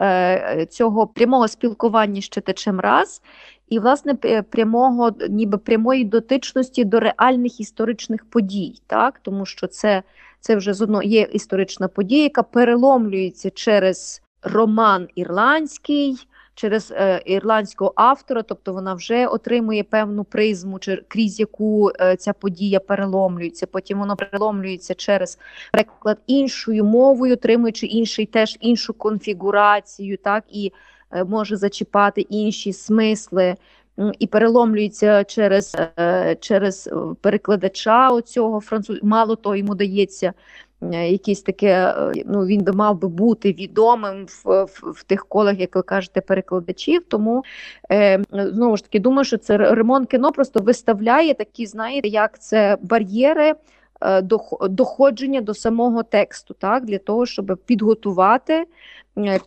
[0.00, 3.22] е, цього прямого спілкування з читачем раз,
[3.68, 4.14] і власне
[4.50, 10.02] прямого, ніби прямої дотичності до реальних історичних подій, так тому що це
[10.40, 16.16] це вже з одного є історична подія, яка переломлюється через роман ірландський
[16.56, 22.80] через е, ірландського автора, тобто вона вже отримує певну призму, крізь яку е, ця подія
[22.80, 23.66] переломлюється.
[23.66, 25.38] Потім воно переломлюється через
[25.72, 30.72] переклад іншою мовою, отримуючи інший теж іншу конфігурацію, так і
[31.26, 33.54] може зачіпати інші смисли.
[34.18, 35.76] І переломлюється через
[36.40, 36.90] через
[37.20, 38.98] перекладача оцього француз.
[39.02, 40.32] Мало того, йому дається
[40.82, 45.26] Е, якісь таке, е, ну він би мав би бути відомим в, в, в тих
[45.26, 47.02] колах, як ви кажете, перекладачів.
[47.08, 47.44] Тому
[47.92, 52.78] е, знову ж таки думаю, що це ремонт кіно просто виставляє такі, знаєте, як це
[52.82, 53.54] бар'єри.
[54.02, 54.22] Е,
[54.68, 58.66] доходження до самого тексту, так, для того, щоб підготувати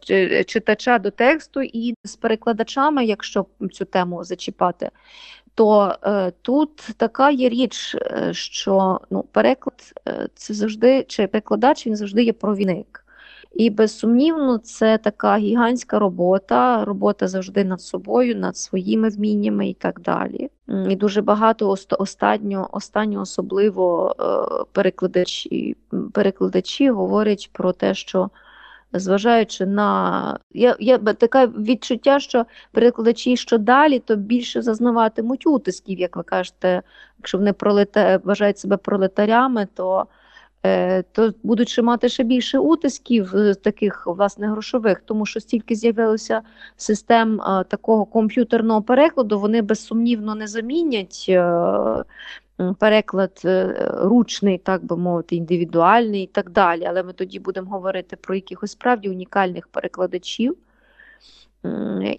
[0.09, 4.89] е, читача до тексту і з перекладачами, якщо цю тему зачіпати,
[5.55, 9.93] то е, тут така є річ, е, що ну, переклад
[10.33, 13.05] це завжди, чи перекладач він завжди є провідник.
[13.53, 20.01] І безсумнівно, це така гігантська робота, робота завжди над собою, над своїми вміннями і так
[20.01, 20.49] далі.
[20.89, 25.77] І дуже багато останньо, останньо особливо е, перекладачі,
[26.13, 28.29] перекладачі говорять про те, що
[28.93, 36.15] зважаючи на я я таке відчуття, що перекладачі, що далі, то більше зазнаватимуть утисків, як
[36.15, 36.81] ви кажете,
[37.17, 38.19] якщо вони пролета...
[38.23, 40.05] вважають себе пролетарями, то
[41.11, 46.41] то будуть ще мати ще більше утисків е, таких власне грошових, тому що стільки з'явилося
[46.75, 51.31] систем такого комп'ютерного перекладу, вони безсумнівно не замінять
[52.79, 56.85] переклад е, ручний, так би мовити, індивідуальний і так далі.
[56.85, 60.57] Але ми тоді будемо говорити про якихось справді унікальних перекладачів.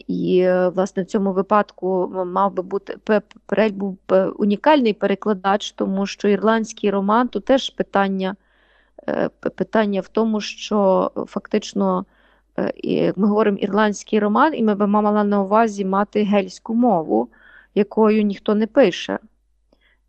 [0.07, 2.97] І, власне, в цьому випадку мав би бути
[3.73, 3.99] був
[4.37, 8.37] унікальний перекладач, тому що ірландський роман то теж питання
[9.09, 12.07] е, питання в тому, що фактично
[12.59, 17.29] е, ми говоримо ірландський роман, і ми б мали на увазі мати гельську мову,
[17.75, 19.19] якою ніхто не пише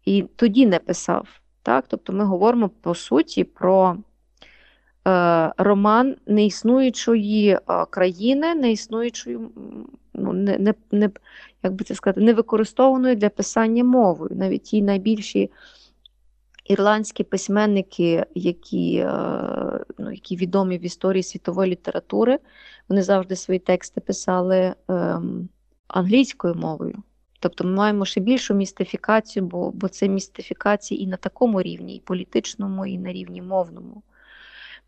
[0.06, 1.28] і тоді не писав.
[1.64, 1.86] Так?
[1.88, 3.98] Тобто ми говоримо по суті про е,
[5.58, 9.40] роман неіснуючої е, країни, неіснуючої,
[10.14, 11.10] ну, не, не, не,
[11.64, 14.32] як би це сказати, невикористованої для писання мовою.
[14.36, 15.52] Навіть ті найбільші
[16.66, 22.40] ірландські письменники, які е, ну, які відомі в історії світової літератури,
[22.90, 24.76] вони завжди свої тексти писали е,
[25.88, 27.04] англійською мовою.
[27.40, 32.00] Тобто ми маємо ще більшу містифікацію, бо бо це містифікація і на такому рівні, і
[32.00, 34.04] політичному, і на рівні мовному.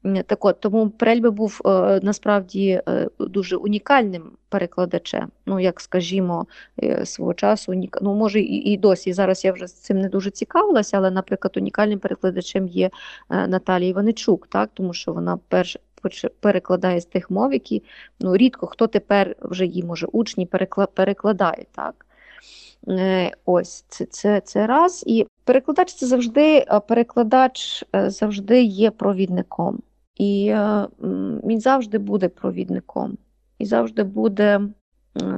[0.04, 5.32] Так от, Тому Прельби був е, насправді е, дуже унікальним перекладачем.
[5.46, 6.48] Ну, як скажімо,
[6.84, 9.14] е, свого часу, ну, може і, досі.
[9.14, 12.90] Зараз я вже з цим не дуже цікавилася, але, наприклад, унікальним перекладачем є
[13.30, 14.70] Наталія Іваничук, так?
[14.74, 15.78] тому що вона перш
[16.40, 17.84] перекладає з тих мов, які
[18.20, 20.46] ну, рідко хто тепер вже її може учні
[20.94, 21.66] перекладає.
[21.72, 22.06] так.
[23.46, 25.04] Ось це це, це раз.
[25.08, 29.82] І перекладач це завжди перекладач завжди є провідником.
[30.16, 30.56] І
[31.44, 33.18] він завжди буде провідником.
[33.58, 34.62] І завжди буде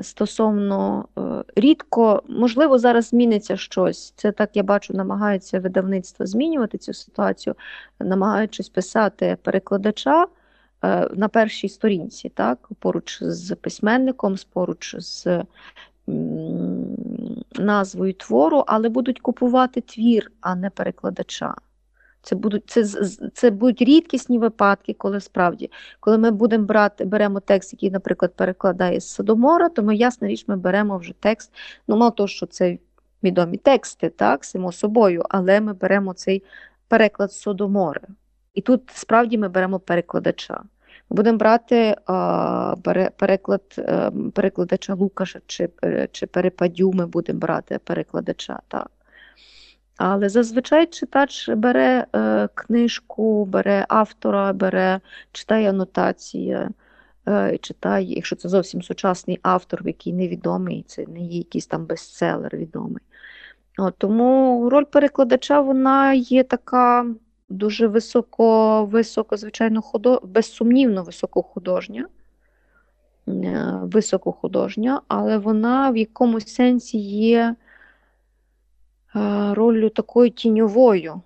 [0.02, 1.08] стосовно
[1.56, 4.14] рідко, можливо, зараз зміниться щось.
[4.16, 7.56] Це так я бачу, намагається видавництво змінювати цю ситуацію,
[8.00, 10.28] намагаючись писати перекладача
[11.16, 15.44] на першій сторінці, так, поруч з письменником, поруч з
[17.60, 21.56] назвою твору, але будуть купувати твір, а не перекладача.
[22.26, 22.84] Це будуть це,
[23.34, 29.00] це будуть рідкісні випадки, коли справді, коли ми будемо брати, беремо текст, який, наприклад, перекладає
[29.00, 31.52] з Содомора, то ми, ясна річ, ми беремо вже текст.
[31.88, 32.78] Ну, мало того, що це
[33.24, 36.44] відомі тексти, так, само собою, але ми беремо цей
[36.88, 38.08] переклад з Содомора.
[38.54, 40.64] І тут справді ми беремо перекладача.
[41.10, 42.76] Будемо брати а,
[43.18, 48.60] переклад е, перекладача Лукаша чи е, чи Перепадю, ми будемо брати перекладача.
[48.68, 48.92] так.
[49.98, 55.00] Але зазвичай читач бере е, книжку, бере автора, бере,
[55.32, 56.58] читає анотації,
[57.28, 62.58] е, читає, якщо це зовсім сучасний автор, який невідомий, це не є якийсь там бестселер
[62.58, 63.04] відомий.
[63.78, 67.06] От, Тому роль перекладача вона є така
[67.50, 70.22] дуже високо, високо, звичайно, худо...
[70.24, 72.08] безсумнівно високохудожня,
[73.28, 77.56] е, високохудожня, але вона в якомусь сенсі є
[79.16, 81.22] е, ролью такою тіньовою,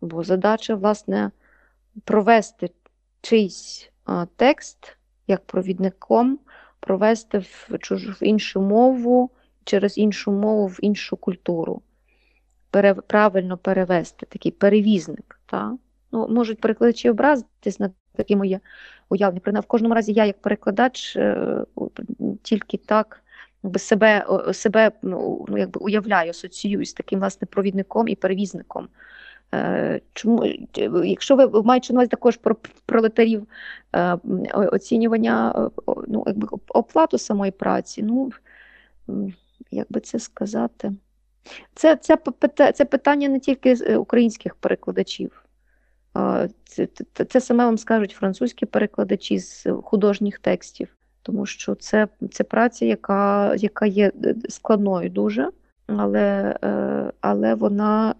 [0.00, 1.30] бо задача, власне,
[2.04, 2.70] провести
[3.20, 6.38] чийсь е, текст як провідником,
[6.80, 9.30] провести в чужу в іншу мову,
[9.64, 11.82] через іншу мову в іншу культуру
[12.74, 15.40] пере, правильно перевести, такий перевізник.
[15.46, 15.76] Та?
[16.12, 18.60] Ну, Можуть перекладачі образитись на такі моє
[19.08, 19.60] уявлення.
[19.60, 21.64] В кожному разі я, як перекладач, е,
[22.42, 23.23] тільки так
[23.76, 28.88] себе себе ну, якби уявляю, асоціюю з таким власне провідником і перевізником.
[29.54, 30.44] Е, чому,
[31.04, 32.56] Якщо ви маєте на увазі також про
[32.86, 33.46] пролетарів
[33.92, 34.18] е,
[34.54, 35.70] оцінювання
[36.08, 38.30] ну, якби оплату самої праці, ну
[39.70, 40.92] як би це сказати?
[41.74, 42.18] Це це,
[42.74, 45.44] це питання не тільки е, українських перекладачів.
[46.64, 46.88] Це,
[47.28, 50.88] це саме вам скажуть французькі перекладачі з художніх текстів,
[51.24, 55.50] тому що це це праця, яка яка є е, складною дуже.
[55.86, 56.56] але
[57.20, 58.14] але вона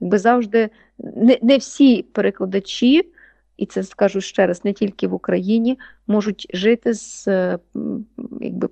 [0.00, 3.12] якби завжди не, не всі перекладачі.
[3.56, 7.26] І це скажу ще раз, не тільки в Україні можуть жити з
[8.40, 8.68] якби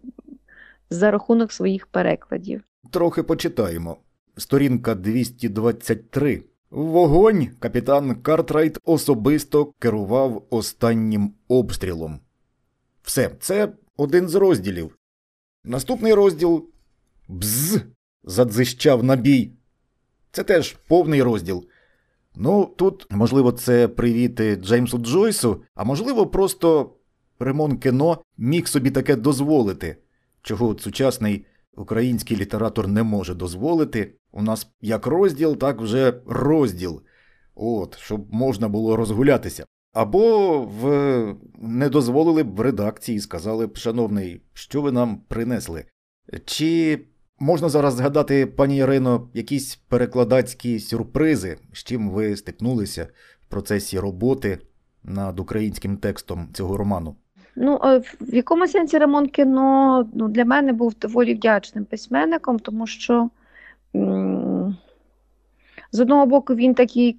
[0.90, 2.62] за рахунок своїх перекладів.
[2.90, 3.96] Трохи почитаємо.
[4.36, 6.42] Сторінка 223.
[6.70, 12.20] Вогонь капітан Картрайт особисто керував останнім обстрілом.
[13.06, 14.98] Все, це один з розділів.
[15.64, 16.68] Наступний розділ
[17.28, 17.80] бз.
[18.24, 19.50] задзищав набій.
[20.32, 21.64] Це теж повний розділ.
[22.36, 26.92] Ну, тут, можливо, це привіти Джеймсу Джойсу, а можливо, просто
[27.38, 29.96] Ремон Кено міг собі таке дозволити,
[30.42, 31.46] чого сучасний
[31.76, 34.14] український літератор не може дозволити.
[34.32, 37.02] У нас як розділ, так вже розділ.
[37.54, 39.66] От, щоб можна було розгулятися.
[39.96, 40.84] Або в
[41.58, 45.84] не дозволили б в редакції, сказали б, шановний, що ви нам принесли.
[46.44, 47.00] Чи
[47.40, 53.08] можна зараз згадати, пані Ірино, якісь перекладацькі сюрпризи, з чим ви стикнулися
[53.42, 54.58] в процесі роботи
[55.04, 57.16] над українським текстом цього роману?
[57.56, 57.76] Ну,
[58.20, 63.30] в якому сенсі Рамон кіно ну, для мене був доволі вдячним письменником, тому що
[65.92, 67.18] з одного боку він такий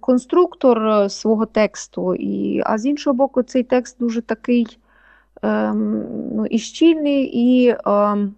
[0.00, 4.78] конструктор е, свого тексту, і, а з іншого боку, цей текст дуже такий
[5.42, 6.04] ем,
[6.34, 8.34] ну, і щільний, і ем,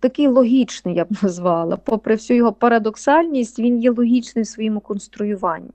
[0.00, 1.76] такий логічний, я б назвала.
[1.76, 5.70] Попри всю його парадоксальність, він є логічний в своєму конструюванні.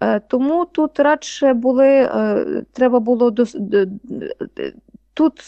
[0.00, 3.34] Е, тому тут радше були, е, треба було
[5.14, 5.40] тут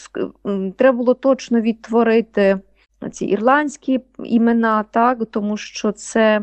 [0.77, 2.59] треба було точно відтворити
[3.11, 6.41] ці ірландські імена, так, тому що це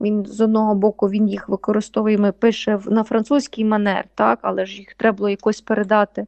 [0.00, 4.76] він з одного боку він їх використовує, ми пише на французький манер, так, але ж
[4.76, 6.26] їх треба було якось передати.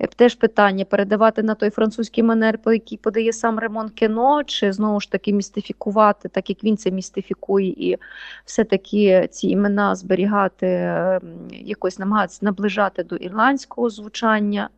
[0.00, 4.72] Е, теж питання передавати на той французький манер, по який подає сам Ремон кіно, чи
[4.72, 7.96] знову ж таки містифікувати, так як він це містифікує, і
[8.44, 14.68] все-таки ці імена зберігати, ем, якось намагатися наближати до ірландського звучання.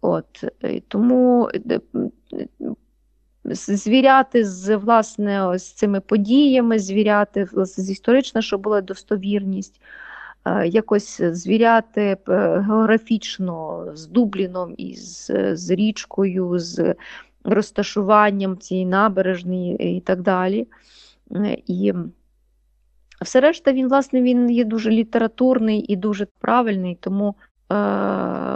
[0.00, 0.44] От,
[0.88, 1.80] Тому е,
[3.44, 9.80] звіряти з власне з цими подіями, звіряти з історично, щоб була достовірність,
[10.44, 12.16] е, якось звіряти е,
[12.68, 16.94] географічно з Дубліном і з, з річкою, з
[17.44, 20.66] розташуванням цієї набережної і так далі.
[21.66, 21.92] І
[23.22, 27.47] все решта, він, власне, він є дуже літературний і дуже правильний, тому Е,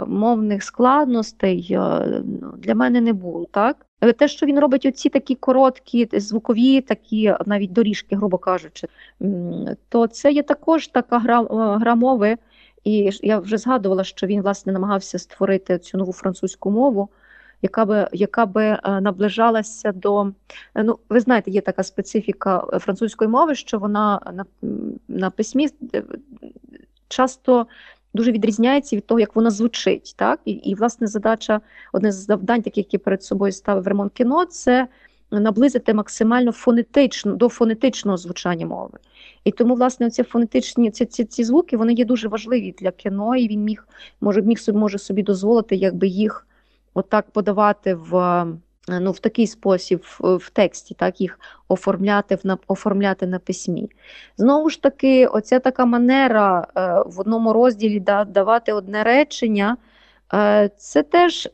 [0.07, 3.45] мовних складностей е, ну, для мене не було.
[3.51, 3.85] так.
[4.17, 8.87] Те, що він робить оці такі короткі, звукові, такі навіть доріжки, грубо кажучи,
[9.89, 11.45] то це є також така гра, е,
[11.79, 12.37] гра мови.
[12.83, 17.09] І я вже згадувала, що він власне намагався створити цю нову французьку мову,
[17.61, 20.31] яка би яка би наближалася до.
[20.75, 24.45] Ну, ви знаєте, є така специфіка французької мови, що вона на,
[25.07, 25.69] на письмі
[27.07, 27.67] часто
[28.13, 30.13] дуже відрізняється від того, як вона звучить.
[30.17, 30.39] Так?
[30.45, 31.61] І, і власне, задача,
[31.93, 34.87] одне з завдань, таких, які перед собою ставив Ремон кіно, це
[35.31, 38.99] наблизити максимально фонетично до фонетичного звучання мови.
[39.43, 43.35] І тому, власне, ці фонетичні ці, ці, ці звуки вони є дуже важливі для кіно,
[43.35, 43.87] і він міг
[44.21, 46.47] може, міг може собі дозволити, якби їх
[46.93, 48.45] отак подавати в.
[48.89, 53.89] Е, ну, в такий спосіб в тексті, так їх оформляти на оформляти на письмі.
[54.37, 59.77] Знову ж таки, оця така манера е, в одному розділі да, давати одне речення.
[60.33, 61.49] Е, це теж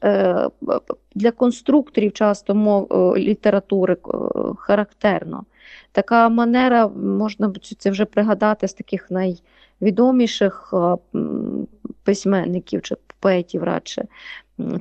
[1.16, 3.98] для конструкторів часто мов літератури
[4.58, 5.44] характерно.
[5.92, 10.74] Така манера, можна це вже пригадати з таких найвідоміших
[12.04, 14.08] письменників чи поетів радше.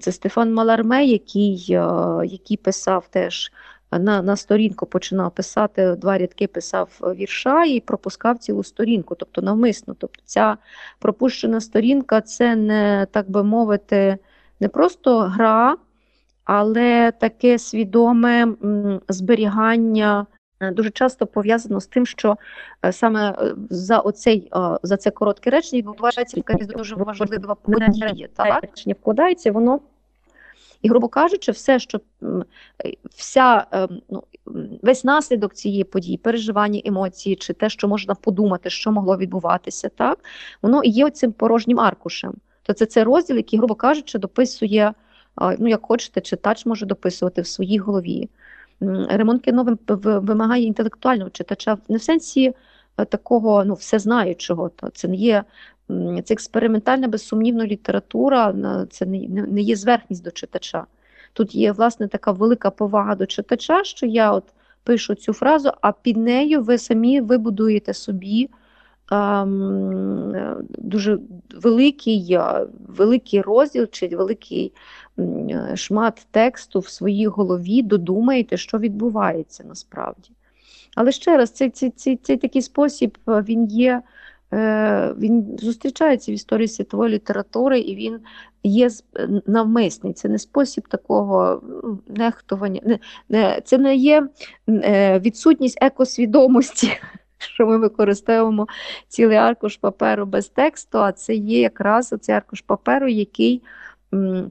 [0.00, 1.86] Це Стефан Маларме, який е,
[2.26, 3.52] який писав теж
[3.92, 9.94] на на сторінку, починав писати два рядки, писав вірша і пропускав цілу сторінку, тобто навмисно.
[9.98, 10.56] Тобто ця
[10.98, 14.18] пропущена сторінка це не так би мовити,
[14.60, 15.76] не просто гра,
[16.44, 18.46] але таке свідоме
[19.08, 22.36] зберігання Е, дуже часто пов'язано з тим, що
[22.84, 24.50] е, саме е, за оцей
[24.82, 28.28] за це коротке речення відбувається якась дуже важлива подія.
[28.36, 28.62] Так?
[28.62, 29.80] Речення вкладається, воно.
[30.82, 32.00] І, грубо кажучи, все, що
[33.10, 33.66] вся,
[34.08, 34.22] ну,
[34.82, 40.18] весь наслідок цієї події, переживання емоції, чи те, що можна подумати, що могло відбуватися, так,
[40.62, 42.34] воно і є цим порожнім аркушем.
[42.62, 44.92] То це цей розділ, який, грубо кажучи, дописує,
[45.58, 48.28] ну, як хочете, читач може дописувати в своїй голові.
[48.80, 52.54] Ремонт кіно вимагає інтелектуального читача не в сенсі
[52.96, 54.68] е, такого ну, всезнаючого.
[54.68, 55.44] То це не є
[56.24, 58.54] це експериментальна, безсумнівна література,
[58.90, 60.86] це не, є зверхність до читача.
[61.32, 64.44] тут є власне така велика повага до читача, що я от
[64.82, 68.50] пишу цю фразу, а під нею ви самі вибудуєте собі
[69.10, 70.34] ем,
[70.78, 71.18] дуже
[71.54, 72.38] великий
[72.88, 74.72] великий розділ чи великий
[75.74, 80.30] шмат тексту в своїй голові, додумаєте, що відбувається насправді.
[80.94, 84.02] Але ще раз, цей цей, цей, цей такий спосіб він є.
[84.52, 88.20] Е, він зустрічається в історії світової літератури, і він
[88.62, 88.88] є
[89.46, 90.12] навмисний.
[90.12, 91.62] Це не спосіб такого
[92.08, 92.98] нехтування.
[93.64, 94.28] Це не є
[94.68, 96.90] е, відсутність екосвідомості,
[97.38, 98.66] що ми використовуємо
[99.08, 103.62] цілий аркуш паперу без тексту, а це є якраз оцей аркуш паперу, який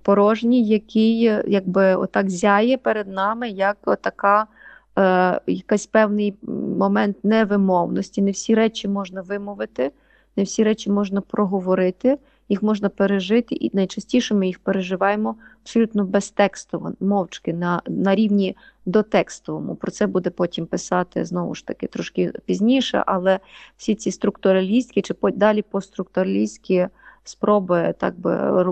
[0.02, 4.48] порожній, який якби отак зяє перед нами, як така
[4.98, 6.36] е, якийсь певний
[6.78, 8.22] момент невимовності.
[8.22, 9.92] Не всі речі можна вимовити,
[10.36, 12.18] не всі речі можна проговорити,
[12.50, 18.56] їх можна пережити, і найчастіше ми їх переживаємо абсолютно безтекстово, мовчки на на рівні
[18.86, 19.76] дотекстовому.
[19.76, 23.40] Про це буде потім писати знову ж таки трошки пізніше, але
[23.78, 26.88] всі ці структуралістські чи далі постструктуралістські
[27.28, 28.64] спроби так би е,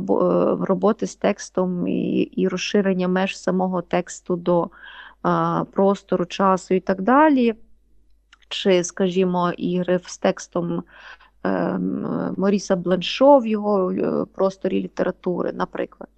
[0.65, 4.69] роботи з текстом і, і розширення меж самого тексту до
[5.71, 7.55] простору, часу і так далі.
[8.49, 10.83] Чи, скажімо, ігри з текстом
[11.43, 16.09] ем, Моріса Бланшо в його е, просторі літератури, наприклад.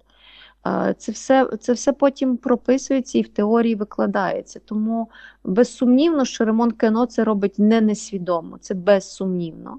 [0.98, 4.60] Це все це все потім прописується і в теорії викладається.
[4.64, 5.10] Тому
[5.44, 9.78] безсумнівно, що ремонт кіно це робить не несвідомо, це безсумнівно,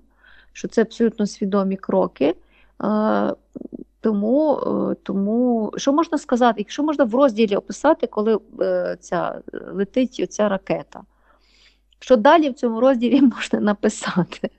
[0.54, 2.36] що це абсолютно свідомі кроки.
[4.02, 4.60] Тому,
[4.92, 9.42] е, тому що можна сказати, якщо можна в розділі описати, коли е, ця
[9.74, 11.02] летить ця ракета,
[12.00, 14.50] що далі в цьому розділі можна написати?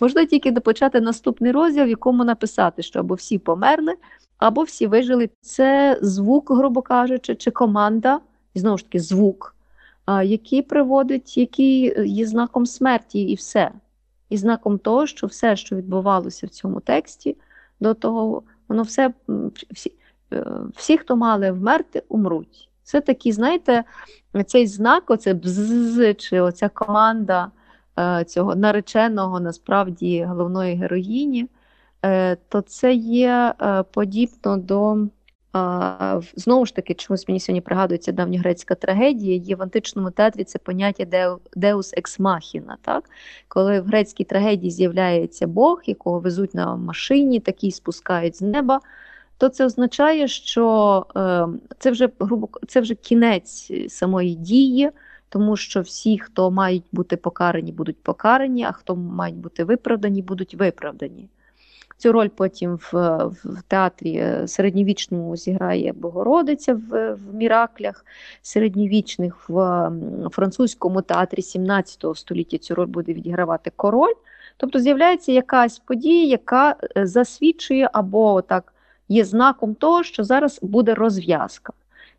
[0.00, 3.94] Можна тільки почати наступний розділ, в якому написати, що або всі померли,
[4.38, 5.30] або всі вижили.
[5.40, 8.20] Це звук, грубо кажучи, чи команда,
[8.54, 9.56] і знову ж таки, звук,
[10.24, 13.70] який приводить, який є знаком смерті, і все.
[14.28, 17.36] І знаком того, що все, що відбувалося в цьому тексті,
[17.84, 19.12] до того воно все
[19.70, 19.92] всі,
[20.32, 22.70] е, всі, хто мали вмерти, умруть.
[22.82, 23.84] Це такий, знаєте,
[24.46, 27.50] цей знак, оце бзз, чи оця команда
[27.98, 31.48] е, цього нареченого насправді головної героїні,
[32.04, 33.54] е, то це є
[33.92, 35.06] подібно до.
[36.36, 41.04] Знову ж таки, чомусь мені сьогодні пригадується давньогрецька трагедія, є в античному театрі це поняття
[41.96, 43.10] ex machina, так?
[43.48, 48.80] коли в грецькій трагедії з'являється Бог, якого везуть на машині, такий спускають з неба,
[49.38, 51.46] то це означає, що е,
[51.78, 54.90] це вже грубо це вже кінець самої дії,
[55.28, 60.54] тому що всі, хто мають бути покарані, будуть покарані, а хто мають бути виправдані, будуть
[60.54, 61.28] виправдані.
[61.96, 62.92] Цю роль потім в
[63.44, 68.04] в театрі е, середньовічному зіграє Богородиця в, в Міраклях
[68.42, 69.90] середньовічних в
[70.30, 74.14] французькому театрі 17 століття цю роль буде відігравати король.
[74.56, 78.74] Тобто з'являється якась подія, яка е, засвідчує або так
[79.08, 81.72] є знаком того, що зараз буде розв'язка.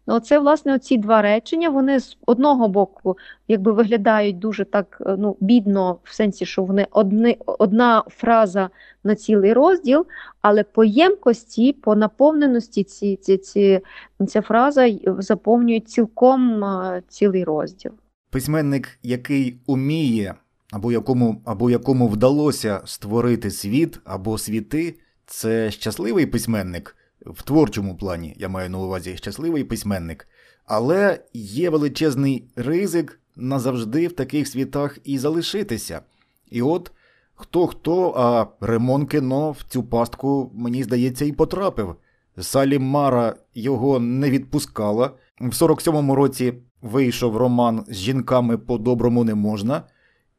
[0.08, 5.16] Ну, Оце, власне, оці два речення, вони з одного боку якби виглядають дуже так е,
[5.20, 8.70] ну, бідно, в сенсі, що вони одни, одна фраза
[9.04, 10.06] на цілий розділ,
[10.42, 13.82] але по ємкості, по наповненості ці, ці, ці,
[14.28, 17.92] ця фраза заповнює цілком е, цілий розділ.
[18.30, 20.36] Письменник, який уміє,
[20.72, 24.96] або якому, або якому вдалося створити світ або світи,
[25.26, 26.96] це щасливий письменник
[27.26, 30.28] в творчому плані, я маю на увазі щасливий письменник,
[30.66, 36.02] але є величезний ризик назавжди в таких світах і залишитися.
[36.52, 36.92] І от
[37.36, 41.96] хто хто, а Ремон Кіно в цю пастку, мені здається, і потрапив.
[42.42, 45.12] Салі Мара його не відпускала.
[45.40, 49.84] В 47-му році вийшов роман з жінками по-доброму не можна,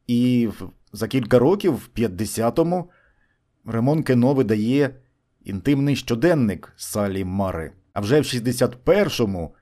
[0.06, 0.48] і
[0.92, 2.90] за кілька років, в 50-му,
[3.64, 4.94] Ремон Кіно видає
[5.46, 7.72] інтимний щоденник Салі Мари.
[7.92, 9.54] А вже в 61-му,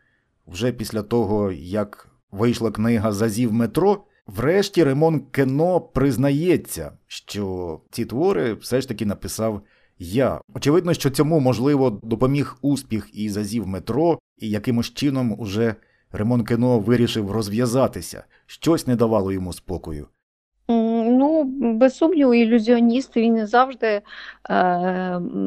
[0.47, 8.55] вже після того, як вийшла книга Зазів метро, врешті Ремон Кено признається, що ці твори
[8.55, 9.62] все ж таки написав
[9.99, 10.41] я.
[10.55, 15.74] Очевидно, що цьому, можливо, допоміг успіх і Зазів метро, і якимось чином уже
[16.12, 20.09] Ремон Кено вирішив розв'язатися, щось не давало йому спокою.
[21.64, 24.02] Без сумніву, ілюзіоніст він не завжди е,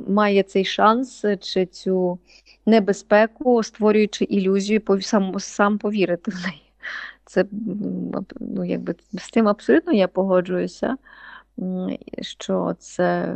[0.07, 2.19] має цей шанс чи цю
[2.65, 6.71] небезпеку, створюючи ілюзію, сам сам повірити в неї.
[7.25, 7.45] Це
[8.39, 10.97] ну, якби з цим абсолютно я погоджуюся,
[12.21, 13.35] що це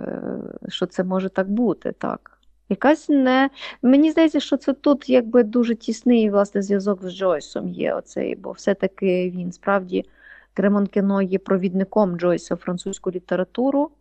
[0.69, 1.91] що це може так бути.
[1.91, 2.37] так.
[2.69, 3.49] Якась не
[3.81, 8.51] мені здається, що це тут якби дуже тісний власне зв'язок з Джойсом є оцей, бо
[8.51, 10.05] все-таки він справді
[10.53, 13.91] Кремонкіно є провідником Джойса в французьку літературу.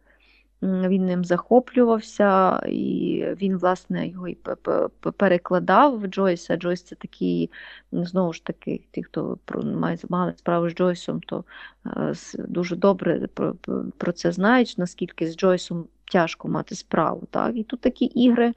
[0.62, 4.38] Він ним захоплювався, і він, власне, його і
[5.16, 6.56] перекладав в Джойса.
[6.56, 7.50] Джойс це такий,
[7.92, 9.38] знову ж таки, ті, хто
[10.08, 11.44] мали справу з Джойсом, то
[11.86, 13.28] е, дуже добре
[13.98, 17.22] про це знають, наскільки з Джойсом тяжко мати справу.
[17.30, 17.56] Так?
[17.56, 18.52] І тут такі ігри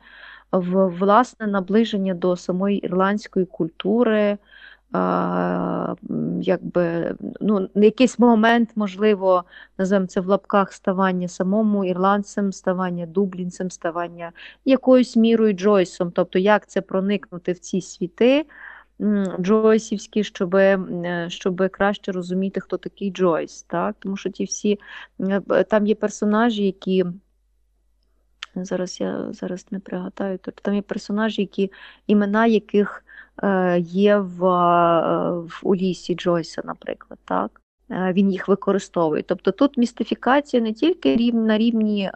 [0.51, 4.37] в власне наближення до самої ірландської культури
[6.41, 9.43] якби, ну, на якийсь момент, можливо,
[9.77, 14.31] називаємо це в лапках ставання самому ірландцем, ставання дублінцем, ставання
[14.65, 18.45] якоюсь мірою Джойсом, тобто як це проникнути в ці світи.
[19.39, 20.55] Джойсівські, щоб
[21.27, 23.63] щоб краще розуміти, хто такий Джойс.
[23.63, 23.95] Так?
[23.99, 24.79] Тому що ті всі
[25.69, 27.05] там є персонажі, які
[28.55, 31.71] зараз я зараз не пригадаю, тобто там є персонажі, які
[32.07, 33.02] імена яких Е,
[33.79, 35.75] є в, е, в у
[36.15, 37.19] Джойса, наприклад.
[37.25, 37.61] так?
[37.91, 39.23] Е, він їх використовує.
[39.23, 42.11] Тобто тут містифікація не тільки на рівні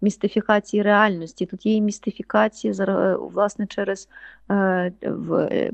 [0.00, 2.72] містифікації реальності, тут є і містифікація
[3.20, 4.08] власне через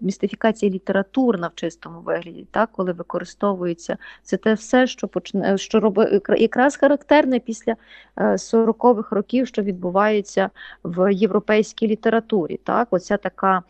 [0.00, 6.22] містифікація літературна в чистому вигляді, так, коли використовується це те все, що почне, що робить
[6.38, 7.76] якраз характерне після
[8.16, 10.50] 40-х років, що відбувається
[10.84, 12.60] в європейській літературі.
[12.64, 13.62] Так, Оця така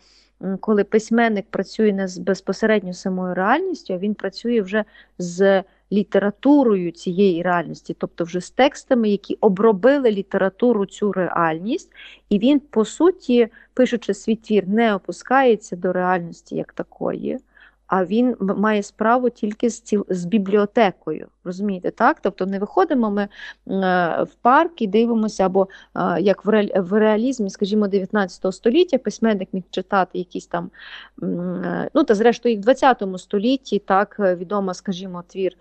[0.59, 4.83] коли письменник працює не з безпосередньо самою реальністю, а він працює вже
[5.17, 11.91] з літературою цієї реальності, тобто вже з текстами, які обробили літературу цю реальність,
[12.29, 17.39] і він, по суті, пишучи свій твір, не опускається до реальності як такої
[17.95, 20.05] а він має справу тільки з ціл...
[20.09, 21.27] з бібліотекою.
[21.43, 22.19] Розумієте, так?
[22.21, 23.27] Тобто не виходимо ми е,
[24.23, 26.69] в парк і дивимося, або е, як в, ре...
[26.75, 30.71] в реалізмі, скажімо, 19 століття письменник міг читати якісь там,
[31.23, 35.51] е, ну та зрештою і в 20 столітті так відомо, скажімо, твір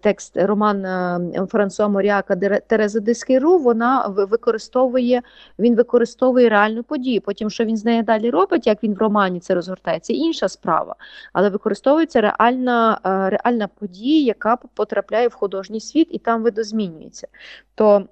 [0.00, 5.22] текст роман е, Франсуа Моріака Тереза Дескеру, вона використовує
[5.58, 7.20] він використовує реальну подію.
[7.20, 10.94] Потім, що він з нею далі робить, як він в романі це розгортається, інша справа.
[11.32, 17.28] Але використовується реальна е, реальна подія, яка потрапляє в художній світ і там видозмінюється.
[17.74, 18.04] То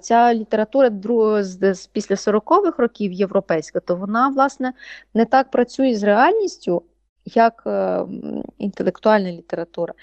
[0.00, 0.90] Ця література
[1.42, 4.72] з після 40-х років європейська, то вона, власне,
[5.14, 6.82] не так працює з реальністю,
[7.24, 7.68] як
[8.58, 9.94] інтелектуальна література.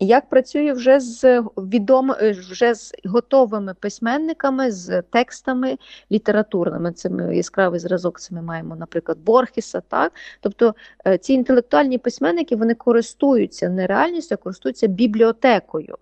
[0.00, 2.10] Як працює вже з відом...
[2.10, 5.78] Е, вже з готовими письменниками, з текстами
[6.12, 6.92] літературними.
[6.92, 8.20] Це ми яскравий зразок.
[8.20, 9.80] Це ми маємо, наприклад, Борхіса.
[9.80, 10.12] Так?
[10.40, 10.74] Тобто
[11.06, 15.98] е, ці інтелектуальні письменники вони користуються не реальністю, а користуються бібліотекою.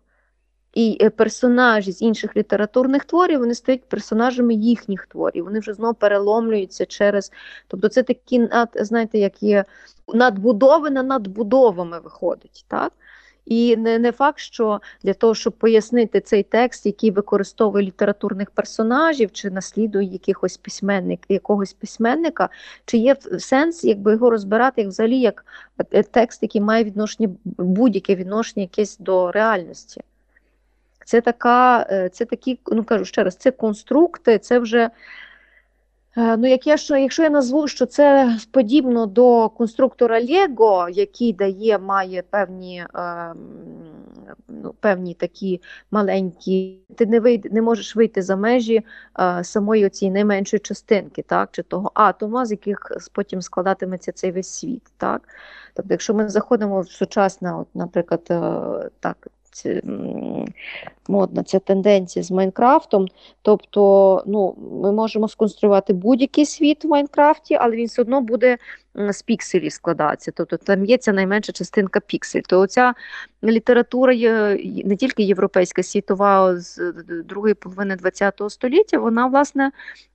[0.75, 5.45] І е, персонажі з інших літературних творів вони стають персонажами їхніх творів.
[5.45, 7.33] Вони вже знову переломлюються через.
[7.69, 9.65] Тобто, це такі знаєте, як є
[10.15, 12.65] надбудови на надбудовами виходить.
[12.69, 12.93] так?
[13.47, 19.33] І не не факт, що для того, щоб пояснити цей текст, який використовує літературних персонажів,
[19.33, 22.49] чи наслідує якихось письменник, якогось письменника,
[22.85, 25.45] чи є сенс якби його розбирати як взагалі як
[25.93, 30.01] е, текст, який має відношення будь-яке відношення якесь до реальності.
[31.05, 34.91] Це така, е, це такі, ну кажу ще раз, це конструкти, це вже.
[36.17, 41.33] Е, ну, як я, що, Якщо я назву, що це подібно до конструктора Лего, який
[41.33, 43.35] дає, має певні е,
[44.49, 45.61] ну, певні такі
[45.91, 48.83] маленькі, ти не вийде, не можеш вийти за межі
[49.21, 54.49] е, самої цієї найменшої частинки, так, чи того атома, з яких потім складатиметься цей весь
[54.49, 54.83] світ.
[54.97, 55.29] Так?
[55.75, 59.29] Тобто, якщо ми заходимо в сучасне, от, наприклад, е, так,
[61.09, 63.07] модна ця тенденція з Майнкрафтом.
[63.43, 68.59] Тобто ну, ми можемо сконструювати будь-який світ в Майнкрафті, але він все одно буде
[68.95, 70.33] з пікселів складатися.
[70.35, 72.41] Тобто там є ця найменша частинка піксель.
[72.41, 72.95] То оця
[73.45, 76.93] література є не тільки європейська, світова з
[77.25, 79.71] другої половини ХХ століття, вона, власне,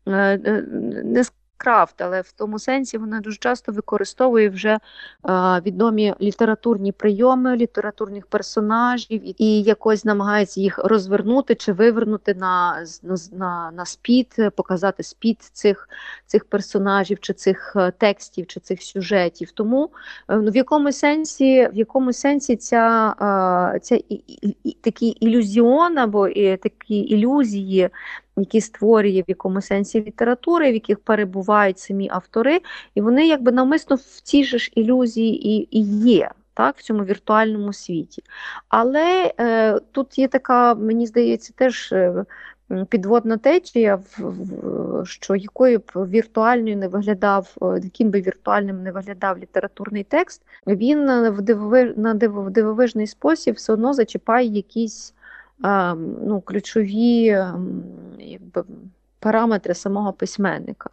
[0.07, 0.11] е,
[0.45, 0.65] е,
[1.03, 1.23] не
[1.57, 4.79] крафт, але в тому сенсі вона дуже часто використовує вже
[5.21, 12.85] а, відомі літературні прийоми, літературних персонажів і якось намагається їх розвернути чи вивернути на
[13.31, 15.89] на, на спід, показати спід цих
[16.25, 19.51] цих персонажів, чи цих е, текстів, чи цих сюжетів.
[19.51, 19.89] Тому
[20.29, 25.97] е, ну, в якому сенсі в якому сенсі ця, ця і, і, і, такий ілюзіон
[25.97, 27.89] або і, такі ілюзії
[28.37, 32.61] які створює в якому сенсі літератури, в яких перебувають самі автори,
[32.95, 36.31] і вони якби навмисно в цій ж ілюзії і, і є.
[36.53, 38.23] Так, в цьому віртуальному світі.
[38.69, 42.25] Але е, тут є така, мені здається, теж е,
[42.89, 48.91] підводна течія, в- в- що якою б віртуальною не виглядав, е, яким би віртуальним не
[48.91, 52.13] виглядав літературний текст, він е, в дивови, на
[52.49, 55.13] дивовижний спосіб все одно зачіпає якісь
[55.59, 57.37] ну, ключові
[58.19, 58.63] якби,
[59.19, 60.89] параметри самого письменника.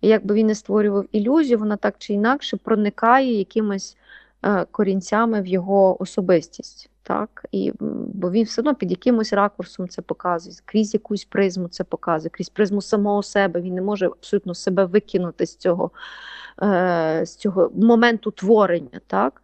[0.00, 3.96] І якби він не створював ілюзію, вона так чи інакше проникає якимись
[4.42, 6.90] е, корінцями в його особистість.
[7.02, 7.44] Так?
[7.52, 7.72] І,
[8.14, 12.48] бо він все одно під якимось ракурсом це показує, крізь якусь призму це показує, крізь
[12.48, 13.60] призму самого себе.
[13.60, 15.90] Він не може абсолютно себе викинути з цього,
[16.62, 19.00] е, з цього моменту творення.
[19.06, 19.42] Так?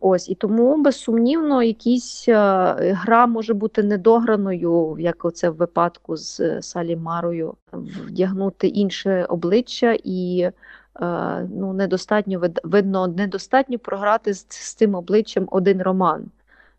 [0.00, 2.34] Ось і тому безсумнівно, якісь е,
[2.80, 10.52] гра може бути недограною, як оце в випадку з Салімарою, вдягнути інше обличчя і е,
[11.54, 16.30] ну, недостатньо вид- видно, недостатньо програти з, з цим обличчям один роман.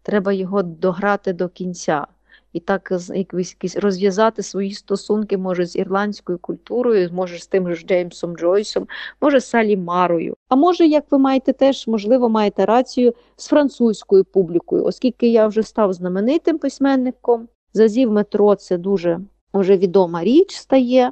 [0.01, 2.07] Треба його дограти до кінця.
[2.55, 7.85] І так якось, якісь розв'язати свої стосунки, може, з ірландською культурою, може, з тим ж
[7.85, 8.87] Джеймсом Джойсом,
[9.21, 10.35] може, з Салі Марою.
[10.49, 15.63] А може, як ви маєте теж, можливо, маєте рацію з французькою публікою, оскільки я вже
[15.63, 17.47] став знаменитим письменником.
[17.73, 19.19] Зазів метро це дуже
[19.53, 21.11] вже відома річ стає,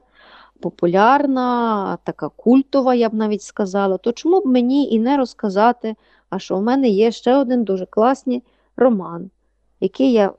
[0.59, 3.97] популярна, така культова, я б навіть сказала.
[3.97, 5.95] То чому б мені і не розказати,
[6.29, 8.43] а що в мене є ще один дуже класний
[8.77, 9.29] роман,
[9.79, 10.31] який я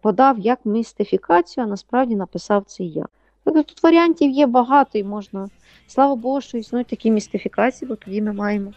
[0.00, 3.06] подав як містифікацію, а насправді написав це я.
[3.44, 5.48] Тут варіантів є багато і можна.
[5.86, 8.72] Слава Богу, що існують такі містифікації, бо тоді ми маємо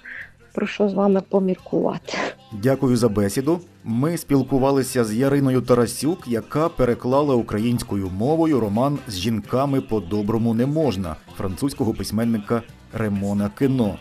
[0.54, 2.18] про що з вами поміркувати.
[2.52, 3.60] Дякую за бесіду.
[3.84, 11.16] Ми спілкувалися з Яриною Тарасюк, яка переклала українською мовою роман з жінками по-доброму не можна
[11.38, 12.62] французького письменника
[12.94, 13.98] Ремона Кено.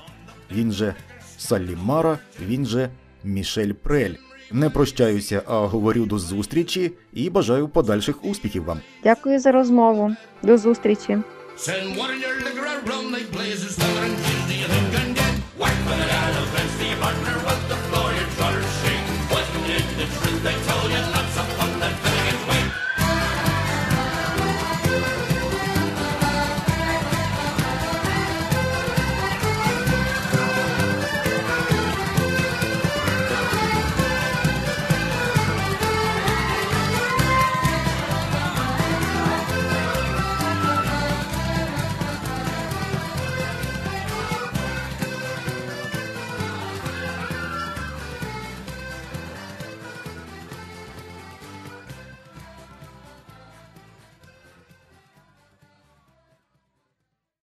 [0.52, 0.94] Він же
[1.38, 2.88] Саллі Мара, він же
[3.24, 4.14] Мішель Прель.
[4.52, 8.80] Не прощаюся, а говорю до зустрічі і бажаю подальших успіхів вам.
[9.04, 10.16] Дякую за розмову.
[10.42, 11.18] До зустрічі.
[11.58, 11.96] Send